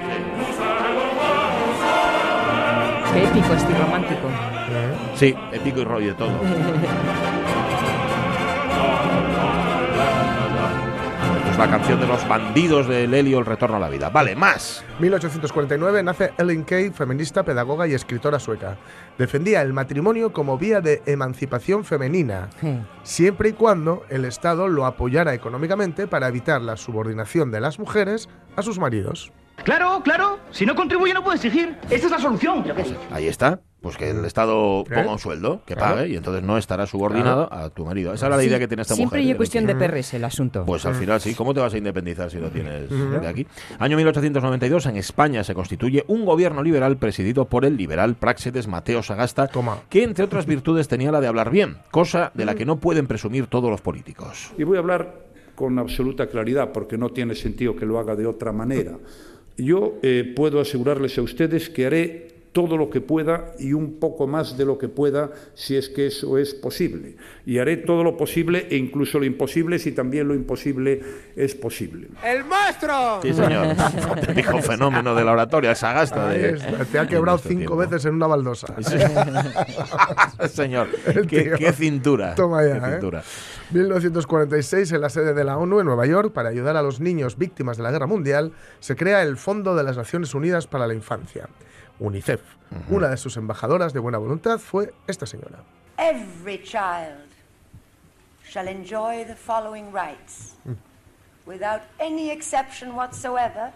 [3.13, 4.27] Qué épico este romántico.
[5.15, 6.29] Sí, épico y rollo de todo.
[11.59, 14.07] La canción de los bandidos de Lelio, El retorno a la vida.
[14.07, 14.81] Vale, más.
[14.99, 18.77] 1849 nace Ellen Key, feminista, pedagoga y escritora sueca.
[19.17, 22.47] Defendía el matrimonio como vía de emancipación femenina,
[23.03, 28.29] siempre y cuando el Estado lo apoyara económicamente para evitar la subordinación de las mujeres
[28.55, 29.33] a sus maridos.
[29.65, 30.39] Claro, claro.
[30.51, 31.77] Si no contribuye no puede exigir.
[31.89, 32.63] Esta es la solución.
[33.11, 33.59] Ahí está.
[33.81, 34.93] Pues que el Estado ¿Eh?
[34.93, 35.95] ponga un sueldo, que Claro.
[35.95, 38.13] pague, y entonces no estará subordinado a tu marido.
[38.13, 39.31] Esa era la Sí, idea que tiene esta Siempre mujer.
[39.31, 40.65] hay cuestión de perres el asunto.
[40.65, 43.47] Pues al final sí, ¿cómo te vas a independizar si lo tienes de aquí?
[43.79, 49.01] Año 1892, en España se constituye un gobierno liberal presidido por el liberal Práxedes Mateo
[49.01, 49.77] Sagasta, Toma.
[49.89, 53.07] que entre otras virtudes tenía la de hablar bien, cosa de la que no pueden
[53.07, 54.51] presumir todos los políticos.
[54.57, 58.25] Y voy a hablar con absoluta claridad, porque no tiene sentido que lo haga de
[58.25, 58.97] otra manera.
[59.57, 64.27] Yo eh, puedo asegurarles a ustedes que haré todo lo que pueda y un poco
[64.27, 67.15] más de lo que pueda si es que eso es posible.
[67.45, 71.01] Y haré todo lo posible e incluso lo imposible si también lo imposible
[71.35, 72.07] es posible.
[72.23, 73.21] ¡El monstruo!
[73.21, 73.75] Sí, señor.
[74.09, 76.29] Auténtico fenómeno de la oratoria, Sagasta.
[76.29, 76.53] Ahí De,
[76.91, 77.77] Te ha quebrado cinco tiempo.
[77.77, 78.75] veces en una baldosa.
[80.49, 80.87] Señor,
[81.27, 82.35] qué, qué cintura.
[82.35, 82.91] Toma ya, qué ¿eh?
[82.93, 83.23] cintura.
[83.71, 87.37] 1946, en la sede de la ONU en Nueva York, para ayudar a los niños
[87.37, 90.93] víctimas de la guerra mundial, se crea el Fondo de las Naciones Unidas para la
[90.93, 91.47] Infancia,
[91.99, 92.41] UNICEF.
[92.89, 95.63] Una de sus embajadoras de buena voluntad fue esta señora.
[95.97, 97.27] Every child
[98.43, 100.55] shall enjoy the following rights
[101.45, 103.71] without any exception whatsoever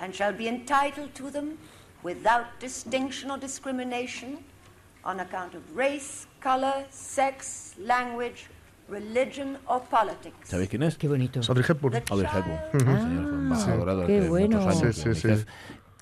[0.00, 1.56] and shall be entitled to them
[2.02, 4.38] without distinction or discrimination
[5.04, 8.46] on account of race, color, sex, language,
[8.88, 10.36] religion or politics.
[10.50, 10.96] ¿Sabéis quién es?
[10.98, 11.40] Qué bonito.
[11.48, 12.02] Audrey Hepburn.
[12.10, 13.54] Audrey Hepburn.
[13.56, 14.58] Sí, señor, qué bueno.
[14.60, 15.44] muchos años Sí, de sí, sí.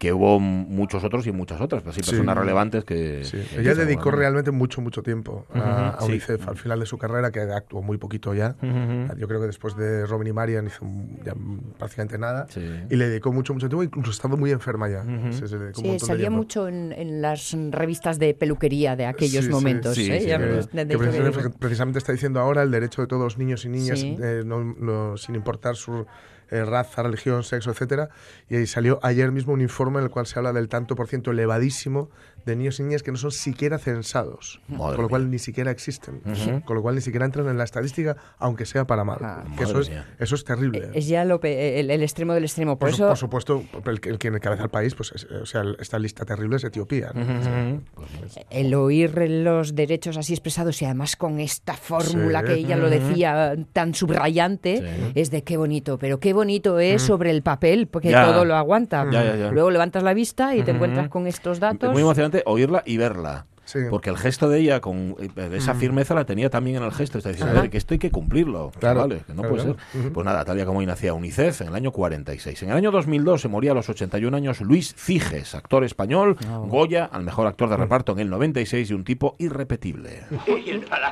[0.03, 2.11] Que hubo muchos otros y muchas otras, pues sí, Sí.
[2.11, 3.23] personas relevantes que.
[3.23, 4.19] Sí, que Ella dedicó bueno.
[4.19, 5.97] realmente mucho, mucho tiempo a.
[6.03, 8.57] UNICEF al final de su carrera, que actuó muy poquito ya.
[8.61, 9.17] Ujú.
[9.17, 10.85] Yo creo que después de Robin y Marian hizo
[11.25, 11.35] ya
[11.79, 12.49] prácticamente nada.
[12.49, 12.61] Sí.
[12.91, 15.05] Y le dedicó mucho, mucho tiempo, incluso estando muy enferma ya.
[15.31, 19.95] Sí, se le salía mucho en, en las revistas de peluquería de aquellos momentos.
[19.95, 20.19] sí, ¿eh?
[20.19, 24.17] que- Que precisamente, está diciendo ahora el derecho de todos los niños y niñas, Sí.
[24.21, 26.07] eh, no- no- sin importar su
[26.53, 28.11] eh, raza, religión, sexo, etcétera.
[28.49, 31.31] Y salió ayer mismo un informe en el cual se habla del tanto por ciento
[31.31, 32.11] elevadísimo
[32.45, 35.31] de niños y niñas que no son siquiera censados, Madre con lo cual mía.
[35.33, 36.21] ni siquiera existen,
[36.65, 39.19] con lo cual ni siquiera entran en la estadística, aunque sea para mal.
[39.23, 39.45] Ah.
[39.57, 40.91] que eso es, eso es terrible.
[40.95, 42.79] Es ya lo pe- el, el extremo del extremo.
[42.79, 45.63] Por, eso, por supuesto, el, que- el que encabeza el país, pues, es- o sea,
[45.79, 47.13] esta lista terrible es Etiopía.
[47.15, 47.23] ¿no?
[47.23, 47.83] Ujú.
[47.95, 52.47] Pues, el oír los derechos así expresados y además con esta fórmula Sí.
[52.47, 55.13] que ella lo decía tan subrayante, Sí.
[55.15, 58.25] es de qué bonito, pero qué bonito es sobre el papel, porque Ya.
[58.25, 59.05] todo lo aguanta.
[59.11, 59.51] Ya, ya, ya.
[59.51, 61.89] Luego levantas la vista y te encuentras con estos datos.
[61.89, 63.47] Es muy emocionante oírla y verla.
[63.65, 63.79] Sí.
[63.89, 67.19] Porque el gesto de ella, con eh, esa firmeza, la tenía también en el gesto.
[67.19, 68.73] Está diciendo, a ver, que esto hay que cumplirlo.
[68.79, 69.77] Claro, chavales, que no claro, puede ser.
[69.77, 70.01] claro.
[70.01, 70.13] Ujú.
[70.13, 72.63] Pues nada, tal día como hoy nacía UNICEF en el año 46.
[72.65, 77.05] En el año 2002 se moría a los 81 años Luis Ciges, actor español, Goya,
[77.05, 80.25] al mejor actor de reparto en el 96 y un tipo irrepetible.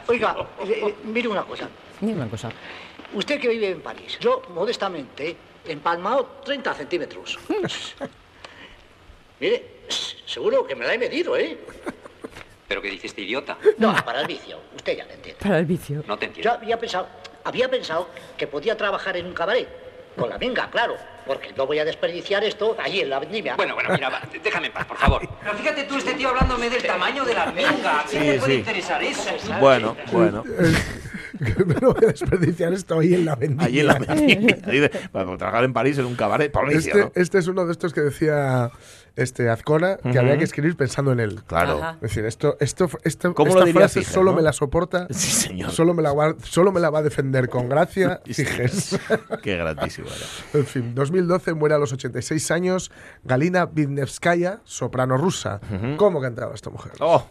[0.08, 1.68] Oiga, eh, eh, mire una cosa.
[2.00, 2.50] Mira una cosa.
[3.14, 7.38] Usted que vive en París, yo modestamente, empalmado 30 centímetros.
[9.40, 9.79] mire,
[10.26, 11.58] seguro que me la he medido, ¿eh?
[12.68, 13.56] ¿Pero qué dice este idiota?
[13.78, 14.58] No, para el vicio.
[14.76, 15.42] Usted ya lo entiende.
[15.42, 16.04] Para el vicio.
[16.06, 16.50] No te entiendo.
[16.50, 17.08] Yo había pensado,
[17.44, 19.68] había pensado que podía trabajar en un cabaret.
[20.16, 20.96] Con la minga, claro.
[21.26, 23.54] Porque no voy a desperdiciar esto allí en la vendimia.
[23.56, 25.22] Bueno, bueno, mira, va, déjame en paz, por favor.
[25.42, 28.00] Pero fíjate tú, este tío hablándome del tamaño de la minga.
[28.00, 28.58] ¿A quién Sí, le puede sí.
[28.58, 29.30] interesar eso?
[29.60, 30.44] Bueno, bueno.
[31.80, 33.66] no voy a desperdiciar esto ahí en la vendimia.
[33.66, 34.60] Allí en la vendimia.
[35.12, 36.52] Para trabajar en París en un cabaret.
[36.70, 37.12] Este, ¿no?
[37.14, 38.70] este es uno de estos que decía
[39.16, 40.18] este Azcona que Ujú.
[40.20, 41.40] había que escribir pensando en él.
[41.46, 41.78] Claro.
[41.78, 41.94] Ajá.
[41.96, 44.36] Es decir, esto, esto, esto ¿Cómo esta frase Figes, solo no?
[44.36, 45.06] me la soporta.
[45.10, 45.70] Sí, señor.
[45.72, 48.98] Solo me la, va, solo me la va a defender con gracia Figes.
[49.42, 50.60] Qué gratísimo era.
[50.60, 52.90] En fin, 2012 muere a los 86 años
[53.24, 55.60] Galina Vidnevskaya, soprano rusa.
[55.96, 56.92] ¿Cómo cantaba esta mujer?
[57.00, 57.26] Oh.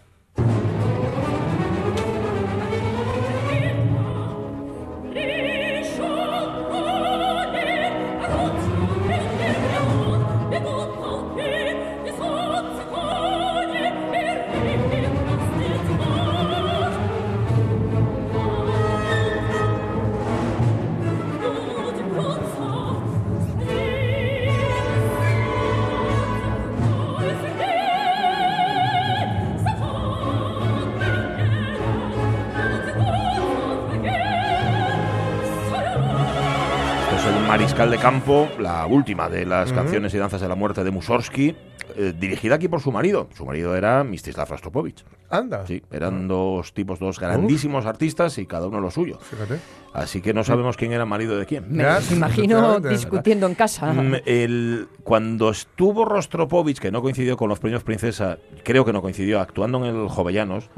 [38.02, 41.56] Campo, la última de las canciones y danzas de la muerte de Mussorgsky,
[42.00, 43.28] eh, dirigida aquí por su marido.
[43.36, 45.04] Su marido era Mstislav Rostropovich.
[45.32, 45.68] Anda.
[45.68, 49.20] Sí, eran dos tipos, dos grandísimos artistas y cada uno lo suyo.
[49.20, 49.60] Fíjate.
[49.93, 51.66] Así que no sabemos quién era marido de quién.
[51.70, 53.93] Me imagino discutiendo en casa.
[53.93, 59.02] Mm, el- cuando estuvo Rostropovich, que no coincidió con los premios Princesa, creo que no
[59.02, 60.70] coincidió, actuando en el Jovellanos,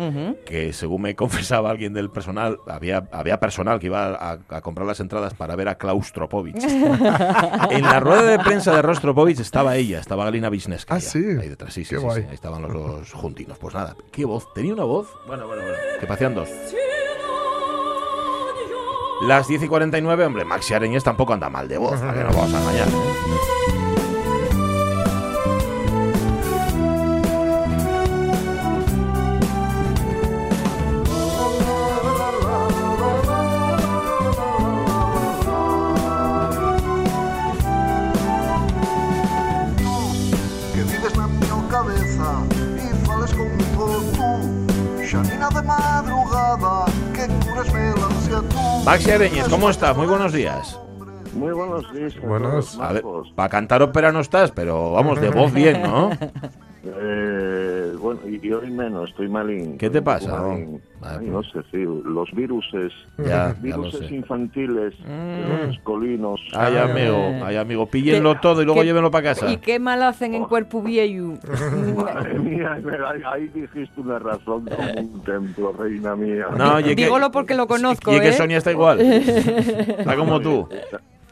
[0.46, 4.88] que según me confesaba alguien del personal, había, había personal que iba a, a comprar
[4.88, 6.64] las entradas para ver a Klaustropovich.
[6.64, 10.96] en la rueda de prensa de Rostropovich estaba ella, estaba Galina Wisniewska.
[10.96, 11.26] Ah, sí.
[11.40, 13.58] Ahí detrás, sí, sí, sí, sí, ahí estaban los dos juntinos.
[13.58, 16.50] Pues nada, qué voz, tenía una voz, bueno, bueno, bueno, que parecían dos.
[19.28, 22.30] Las 10 y 49, hombre, Maxi Areñez tampoco anda mal de voz, ¿a que no
[22.30, 22.88] vamos a engañar.
[46.58, 49.96] Madrugada que curas melancia tú Maxi Areñez, ¿cómo estás?
[49.96, 50.80] Muy buenos días.
[51.34, 52.20] Muy buenos días.
[52.22, 52.78] Buenos.
[52.80, 53.04] A ver,
[53.36, 56.10] para cantar ópera no estás, pero vamos, de voz bien, ¿no?
[56.84, 59.78] Eh, bueno, y, y hoy menos, estoy malín.
[59.78, 60.42] ¿Qué te pasa?
[60.42, 60.82] malín.
[61.04, 64.12] Ay, no sé, sí, los viruses, Ya, ya lo viruses.
[64.12, 64.14] Mm.
[64.16, 66.40] infantiles, de los colinos.
[66.54, 69.52] Ay, amigo, ay, amigo, píllenlo todo y luego llévenlo para casa.
[69.52, 71.38] ¿Y qué mal hacen en cuerpo viejo?
[71.96, 72.78] Madre mía,
[73.32, 76.46] ahí, dijiste una razón como un templo, reina mía.
[76.58, 78.34] No, oye, que- Dígolo porque lo conozco, Y es que ¿eh?
[78.34, 79.00] Sonia está igual.
[79.02, 80.68] Está como tú.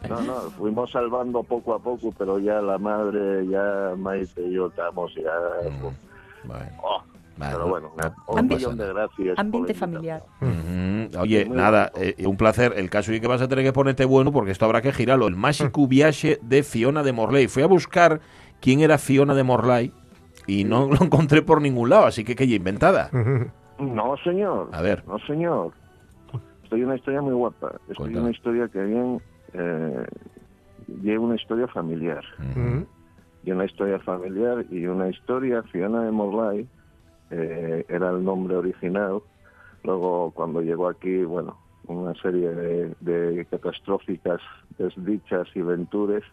[0.08, 4.68] No, no, fuimos salvando poco a poco, pero ya la madre, ya Maite y yo
[4.68, 5.32] estamos ya...
[6.82, 7.02] Oh,
[7.38, 9.38] pero bueno, una- un Ambi- millón de gracias.
[9.40, 10.24] Ambiente familiar.
[11.20, 12.74] Oye, Muy nada, eh, un placer.
[12.78, 15.28] El caso es que vas a tener que ponerte bueno porque esto habrá que girarlo.
[15.28, 17.48] El Mágico Viaje de Fiona de Morley.
[17.48, 18.20] Fui a buscar
[18.62, 19.92] quién era Fiona de Morley
[20.48, 23.10] y no lo encontré por ningún lado, así que que ella inventada.
[23.78, 24.70] No, señor.
[24.74, 25.04] A ver.
[25.08, 25.72] No, señor.
[26.64, 27.72] Estoy una historia muy guapa.
[27.82, 28.22] Estoy Cuéntame.
[28.22, 29.22] una historia que bien...
[29.54, 30.06] Eh,
[31.02, 32.24] lleva una historia familiar.
[33.44, 36.68] Y una historia familiar y una historia, Fiona de Morley,
[37.32, 39.22] eh, era el nombre original.
[39.84, 44.42] Luego, cuando llegó aquí, bueno, una serie de, de catastróficas
[44.78, 46.24] desdichas y venturas,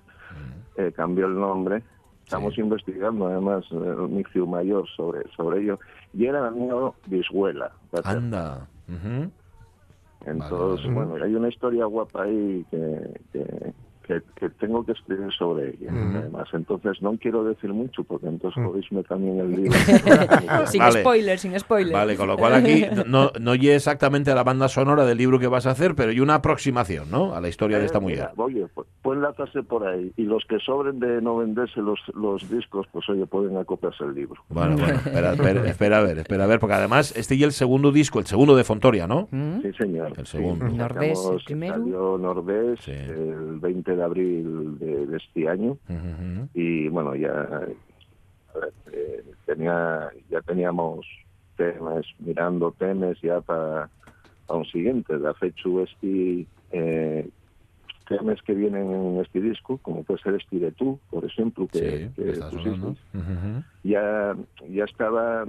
[0.76, 1.82] eh, cambió el nombre.
[2.24, 5.78] Estamos investigando, además, un juicio mayor sobre, sobre ello.
[6.12, 6.68] Y era mi
[7.06, 7.70] bishuela.
[8.02, 8.66] Anda.
[8.88, 9.30] Ujú.
[10.26, 11.06] Entonces, vale.
[11.08, 13.00] bueno, hay una historia guapa ahí que,
[13.32, 13.44] que,
[14.06, 15.90] que, que tengo que escribir sobre ella.
[15.92, 19.72] Además, entonces no quiero decir mucho porque entonces jodisme también el libro.
[20.66, 21.00] sin Vale.
[21.00, 21.92] spoiler, sin spoiler.
[21.92, 25.38] Vale, con lo cual aquí no, no oye exactamente a la banda sonora del libro
[25.38, 27.34] que vas a hacer, pero hay una aproximación, ¿no?
[27.34, 28.16] A la historia de esta Eh, mujer.
[28.18, 30.12] mira, Oye, pues, pueden enlazarse por ahí.
[30.16, 34.14] Y los que sobren de no venderse los, los discos, pues oye, pueden acopiarse el
[34.14, 34.42] libro.
[34.48, 37.52] Bueno, bueno, espera, espera, espera a ver, espera a ver, porque además este y el
[37.52, 39.28] segundo disco, el segundo de Fontoria, ¿no?
[39.62, 40.12] Sí, señor.
[40.16, 40.68] El segundo.
[40.68, 41.74] Sí, Nordés, el primero.
[41.74, 45.76] Salió Nordés el 20 de abril de, de este año.
[45.88, 46.48] Ujú.
[46.54, 51.06] y bueno ya a ver, eh, tenía ya teníamos
[51.56, 53.88] temas mirando temas ya para
[54.48, 57.28] un siguiente de fecho este eh,
[58.06, 61.78] temas que vienen en este disco, como puede ser este de tú, por ejemplo, que,
[61.78, 62.94] Sí, que que
[63.84, 64.36] ya,
[64.68, 65.44] ya estaba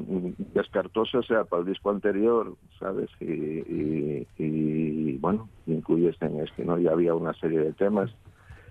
[0.54, 3.10] descartóse, o sea, para el disco anterior, ¿sabes?
[3.20, 6.78] Y, y, y, bueno, incluyes en este, ¿no?
[6.78, 8.12] Ya había una serie de temas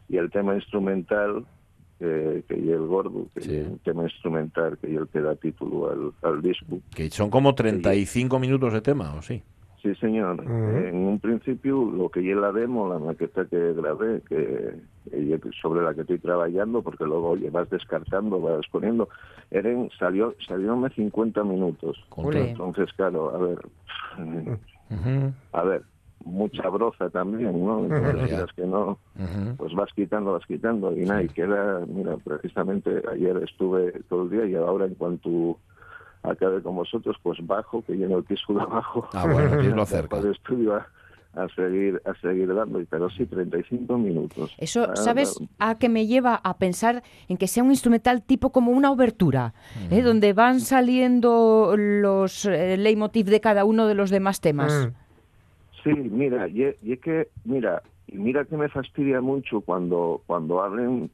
[0.08, 1.44] y el tema instrumental,
[2.00, 5.34] eh, que y el gordo, que y el tema instrumental que y el que da
[5.34, 6.78] título al, al disco.
[6.94, 9.42] Que son como 35 minutos de tema, ¿o sí?
[9.86, 10.42] Sí, señor.
[10.42, 14.74] Eh, en un principio, lo que yo la demo, la maqueta que grabé, que,
[15.12, 19.08] yo- sobre la que estoy trabajando, porque luego oye, vas descartando, vas poniendo,
[19.52, 22.04] eran, salió, salieronme 50 minutos.
[22.48, 23.58] Entonces, claro, a ver,
[25.52, 25.82] a ver,
[26.24, 27.86] mucha broza también, ¿no?
[27.86, 28.98] Entonces, las que no,
[29.56, 34.30] pues vas quitando, vas quitando, y nada, y queda, mira, precisamente ayer estuve todo el
[34.30, 35.60] día y ahora en cuanto
[36.30, 39.08] acabe con vosotros, pues bajo, que lleno el piso de abajo.
[39.12, 40.16] Ah, bueno, piso cerca.
[40.16, 40.86] Para el estudio a,
[41.34, 44.52] a seguir, a seguir dando, y- pero sí, 35 minutos.
[44.58, 48.50] Eso, Ah, ¿sabes a qué me lleva a pensar en que sea un instrumental tipo
[48.52, 49.54] como una obertura,
[49.90, 50.02] ¿eh?
[50.02, 54.88] donde van saliendo los eh, leitmotiv de cada uno de los demás temas?
[55.84, 60.62] Sí, mira, y, y es que, mira, y mira que me fastidia mucho cuando, cuando
[60.62, 61.10] hablen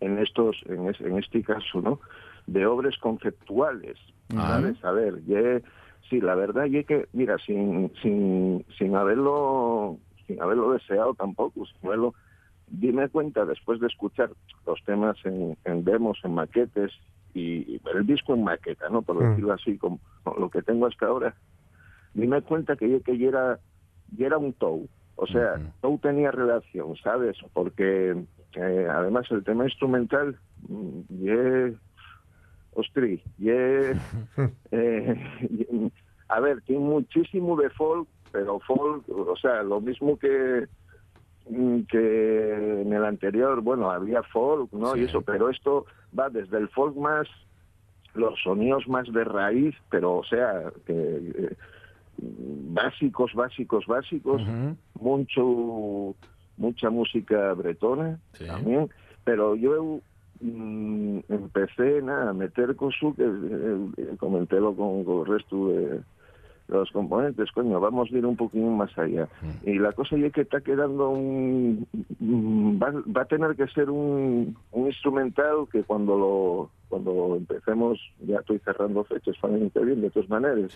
[0.00, 2.00] en estos, en, es- en este caso, ¿no?
[2.46, 3.96] De obras conceptuales,
[4.28, 4.84] ¿sabes?
[4.84, 5.62] A ver, ye-
[6.08, 11.88] sí, la verdad es que, mira, sin, sin, sin haberlo, sin haberlo deseado tampoco, sin
[11.88, 12.14] haberlo,
[12.66, 14.30] dime cuenta después de escuchar
[14.66, 16.92] los temas en, en demos, en maquetes
[17.34, 19.02] y, y el disco en maqueta, ¿no?
[19.02, 19.30] Por Mm.
[19.30, 20.00] decirlo así, como
[20.38, 21.34] lo que tengo hasta ahora,
[22.14, 23.60] dime cuenta que yo, que yo era,
[24.16, 24.88] yo era un Tou.
[25.16, 27.36] O sea, Tou tenía relación, ¿sabes?
[27.52, 28.10] Porque
[28.54, 31.74] eh, además el tema instrumental, mm, ye,
[32.74, 33.94] ostri, ye,
[34.70, 35.16] eh,
[36.28, 40.66] a ver, tiene muchísimo de folk, pero folk, o sea, lo mismo que
[41.48, 44.96] mm, que en el anterior, bueno, había folk, ¿no?
[44.96, 45.86] Y eso, pero esto
[46.18, 47.26] va desde el folk más,
[48.14, 51.56] los sonidos más de raíz, pero o sea, que, eh,
[52.18, 54.42] básicos, básicos, básicos,
[55.00, 56.14] mucho,
[56.56, 58.90] mucha música bretona también,
[59.24, 60.00] pero yo
[60.40, 65.68] mm, empecé nada, a meter con su, que eh, eh, comentélo con, con el resto
[65.68, 66.00] de
[66.68, 69.26] los componentes, coño, vamos a ir un poquito más allá.
[69.64, 71.86] Y la cosa es que está quedando un...
[72.18, 77.98] mm, Va, va a tener que ser un, un instrumental que cuando lo cuando empecemos,
[78.26, 79.70] ya estoy cerrando fechas para el
[80.00, 80.74] de todas maneras,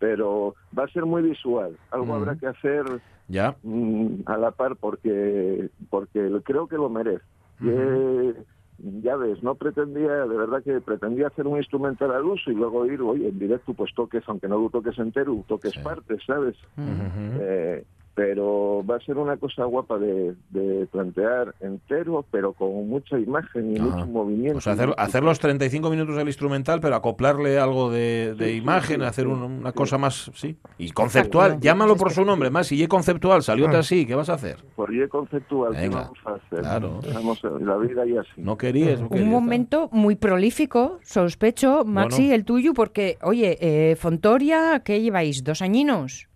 [0.00, 1.76] pero va a ser muy visual.
[1.92, 2.12] Algo Mm.
[2.12, 2.84] habrá que hacer
[3.28, 3.56] Ya.
[3.62, 7.24] mm, a la par porque porque creo que lo merece.
[7.64, 8.34] Eh,
[8.78, 12.86] ya ves, no pretendía, de verdad que pretendía hacer un instrumental al uso y luego
[12.86, 16.56] ir, oye, en directo pues toques, aunque no lo toques entero, toques partes, ¿sabes?
[16.76, 23.18] Eh, pero va a ser una cosa guapa de, de plantear entero, pero con mucha
[23.18, 24.58] imagen y mucho movimiento.
[24.58, 29.02] O sea, hacer, hacer los 35 minutos del instrumental, pero acoplarle algo de, de imagen,
[29.02, 30.56] hacer un- una cosa más, sí.
[30.78, 32.68] Y conceptual, llámalo por su nombre, más.
[32.68, 34.58] Si es conceptual, salió así, ¿qué vas a hacer?
[34.76, 36.60] Por ello conceptual, ¿qué Venga, vamos a hacer?
[36.60, 37.00] claro.
[37.12, 38.30] Vamos a- la vida y así.
[38.36, 42.34] No querías, no Un momento muy prolífico, sospecho, Maxi, Bueno.
[42.34, 45.42] el tuyo, porque, oye, eh, Fontoria, ¿qué lleváis?
[45.42, 46.28] ¿Dos añinos?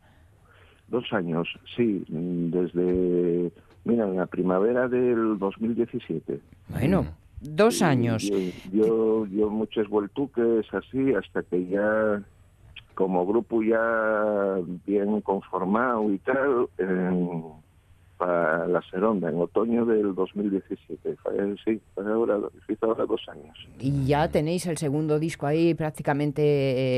[0.88, 3.52] Dos años, sí, desde,
[3.84, 6.40] mira, en la primavera del 2017.
[6.68, 7.06] Bueno,
[7.40, 8.22] dos años.
[8.22, 8.38] Yo,
[8.72, 12.22] yo, yo muchos vueltuques así, hasta que ya,
[12.94, 16.68] como grupo ya bien conformado y tal,
[18.18, 21.16] para la Seronda, en otoño del 2017.
[21.22, 22.36] Fue, sí, fue ahora,
[22.68, 23.56] hizo ahora dos años.
[23.78, 26.42] Y ya tenéis el segundo disco ahí prácticamente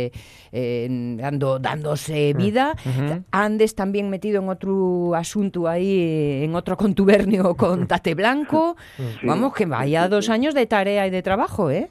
[0.07, 0.13] eh,
[0.51, 0.89] eh,
[1.21, 2.75] dando, dándose vida.
[2.87, 3.23] Ujú.
[3.31, 8.77] Andes también metido en otro asunto ahí, en otro contubernio con Tate Blanco.
[8.97, 11.91] Sí, Vamos, que vaya dos años de tarea y de trabajo, ¿eh?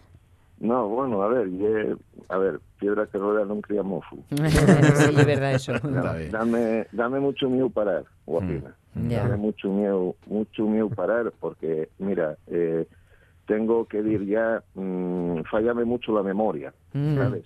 [0.60, 1.96] No, bueno, a ver, ye-
[2.28, 4.18] a ver, piedra que rodea no cría mofu.
[4.30, 5.72] sí, es verdad eso.
[5.84, 8.76] No, dame, dame mucho miedo parar, guapina.
[8.96, 12.86] Dame mucho miedo, mucho miedo parar, porque, mira, eh,
[13.46, 17.16] tengo que ir ya, mm, fallame mucho la memoria, Mm.
[17.18, 17.46] ¿sabes?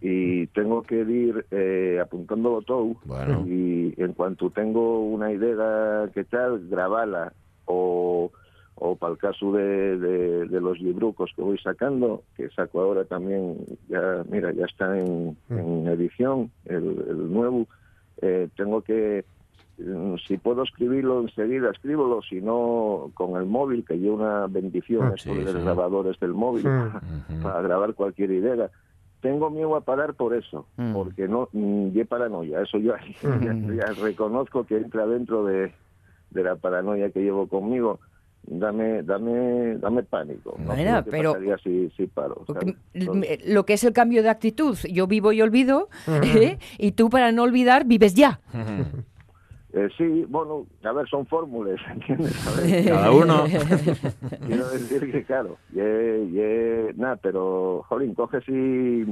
[0.00, 3.44] Y tengo que ir eh, apuntándolo todo, Bueno.
[3.46, 7.32] y en cuanto tengo una idea que tal, grabarla,
[7.66, 8.30] o,
[8.76, 13.04] o para el caso de, de, de los librucos que voy sacando, que saco ahora
[13.04, 13.58] también,
[13.88, 17.66] ya mira, ya está en, en edición, el, el nuevo,
[18.22, 19.39] eh, tengo que, mm,
[20.26, 25.14] si puedo escribirlo enseguida, escríbelo, si no, con el móvil, que lleva una bendición, Ah,
[25.16, 25.60] sí, de los sí.
[25.62, 26.64] grabadores del móvil,
[27.42, 28.70] para grabar cualquier idea.
[29.20, 33.92] Tengo miedo a parar por eso, porque no, mm, y paranoia, eso yo ya, ya
[34.02, 35.72] reconozco que entra dentro de,
[36.30, 38.00] de la paranoia que llevo conmigo,
[38.46, 40.56] dame, dame, dame pánico.
[40.58, 42.44] No Bueno, sé qué pero- si, si paro.
[43.46, 45.88] Lo que es el cambio de actitud, yo vivo y olvido.
[46.08, 46.58] ¿eh?
[46.78, 48.40] y tú para no olvidar vives ya.
[49.72, 52.36] Eh, sí, bueno, a ver, son fórmulas, ¿entiendes?
[52.86, 53.44] Cada uno.
[54.46, 59.06] Quiero decir que, claro, ye, ye, nada, pero, jolín, coge si,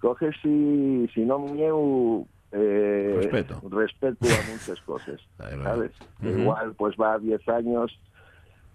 [0.00, 3.60] coge si, si no mieu, eh, Respeto.
[3.68, 5.20] respeto a muchas cosas,
[5.62, 5.92] ¿sabes?
[6.22, 6.40] Que Ujú.
[6.40, 7.92] Igual, pues va a 10 años,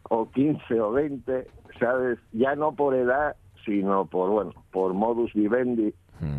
[0.04, 1.48] o 15 o 20,
[1.80, 2.20] ¿sabes?
[2.32, 3.36] Ya no por edad,
[3.66, 5.94] sino por, bueno, por modus vivendi,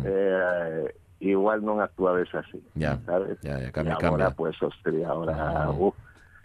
[0.05, 0.93] eh,
[1.29, 3.37] igual no actuabas así, Ya, ¿sabes?
[3.41, 4.29] ya, ya, y cambia, ahora, cambia.
[4.31, 5.95] pues, hostia, ahora, uf,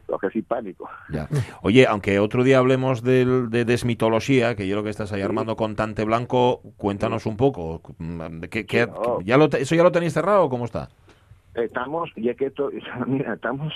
[0.06, 0.88] coge si pánico.
[1.10, 1.28] Ya.
[1.62, 5.54] Oye, aunque otro día hablemos del- de desmitología, que yo lo que estás ahí armando
[5.56, 7.82] con Tante Blanco, cuéntanos un poco.
[8.50, 9.20] ¿qué- qué- no.
[9.22, 10.88] ya lo ¿Eso ya lo tenéis cerrado o cómo está?
[11.54, 12.70] estamos, ya que to-
[13.06, 13.72] mira, estamos,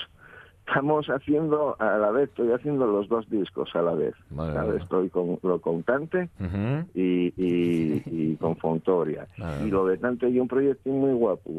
[0.65, 4.13] estamos haciendo a la vez, estoy haciendo los dos discos a la vez.
[4.29, 4.67] Vale, ¿sabes?
[4.69, 4.83] vale.
[4.83, 6.89] Estoy con lo con Tante Ujú.
[6.93, 9.27] y, y, y con Fontoria.
[9.37, 9.65] Vale.
[9.67, 11.49] Y lo de Tante y un proyecto muy guapo,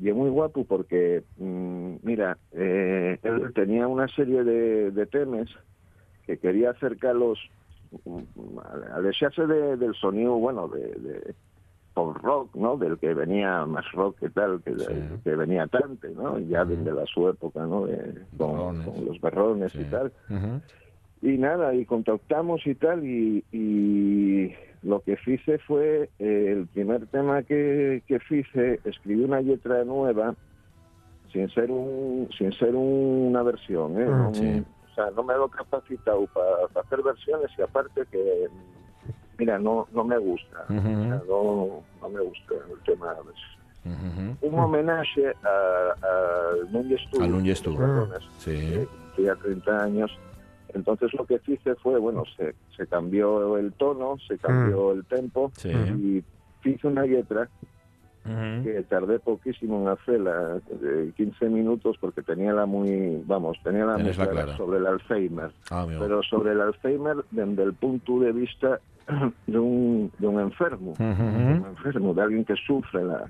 [0.00, 5.48] y es muy guapo porque, mm, mira, eh, él tenía una serie de, de temas
[6.26, 7.38] que quería acercarlos
[8.04, 11.34] mm, al- al echarse de- del sonido, bueno, de, de
[11.94, 12.76] pop rock, ¿no?
[12.76, 14.72] Del que venía más rock que tal, que,
[15.22, 16.38] que venía Tante, ¿no?
[16.40, 17.86] Ya desde la su época, ¿no?
[17.86, 20.12] De- con, con los berrones y tal.
[21.22, 27.06] Y nada, y contactamos y tal, y, y lo que hice fue, eh, el primer
[27.06, 30.34] tema que, que hice, escribí una letra nueva,
[31.32, 34.04] sin ser un sin ser una versión, ¿eh?
[34.06, 34.64] No- sí.
[34.90, 38.46] O sea, no me lo he capacitado para hacer versiones y aparte que,
[39.38, 40.78] mira, no no me gusta, Ujú.
[40.78, 43.54] o sea, no, no me gusta el tema de versiones.
[43.86, 44.48] Ujú.
[44.54, 47.70] Un homenaje a, a Núñez Tú, Al Núñez Tú.
[47.70, 48.86] los Berrones, Sí.
[49.06, 50.10] cumplía 30 años.
[50.72, 55.52] Entonces lo que hice fue, bueno, se, se cambió el tono, se cambió el tempo
[55.56, 55.70] Sí.
[55.70, 56.24] y
[56.68, 57.48] hice una letra
[58.24, 63.98] que tardé poquísimo en hacerla, de 15 minutos, porque tenía la muy, vamos, tenía la
[63.98, 64.56] muy clara clara.
[64.56, 65.50] sobre el Alzheimer.
[65.70, 65.86] Ah.
[65.86, 68.80] Pero sobre el Alzheimer desde el punto de vista
[69.46, 73.26] de un, de un enfermo, de un enfermo, de alguien que sufre la,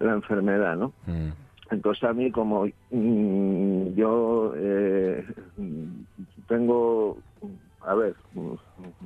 [0.00, 0.92] la enfermedad, ¿no?
[1.06, 1.28] Mm.
[1.70, 5.24] Entonces a mí como mm, yo eh,
[6.48, 7.18] tengo,
[7.80, 8.14] a ver,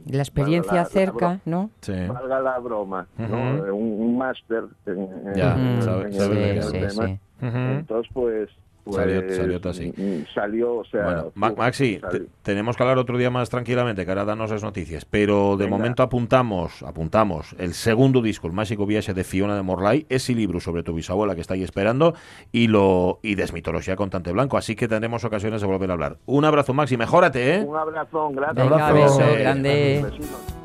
[0.06, 1.70] La experiencia la- la cerca, bro- ¿no?
[2.08, 3.26] valga la broma, ¿no?
[3.26, 3.64] Ujú.
[3.66, 4.98] Eh, un, un máster en,
[5.28, 7.06] en- Ya, en- sabe- en sabe el tema.
[7.06, 7.46] Sí, sí.
[7.46, 7.56] Ujú.
[7.58, 8.50] Entonces pues,
[8.84, 9.92] pues Salió- salió todo así.
[9.96, 12.22] mm, salió, o sea, Bueno, uf, Maxi, salió.
[12.42, 15.04] tenemos que hablar otro día más tranquilamente, que ahora danos las noticias.
[15.04, 15.76] Pero de Venga.
[15.76, 20.58] momento apuntamos, apuntamos el segundo disco, el mágico viaje de Fiona de Morlai, ese libro
[20.60, 22.14] sobre tu bisabuela que está ahí esperando,
[22.50, 24.56] y lo y desmitología con Tante Blanco.
[24.56, 26.16] Así que tendremos ocasiones de volver a hablar.
[26.26, 27.64] Un abrazo, Maxi, mejórate, ¿eh?
[27.64, 28.68] Un abrazón, gracias.
[28.68, 29.20] Venga, Abrazo.
[29.38, 30.00] grande.
[30.04, 30.61] Vecinos.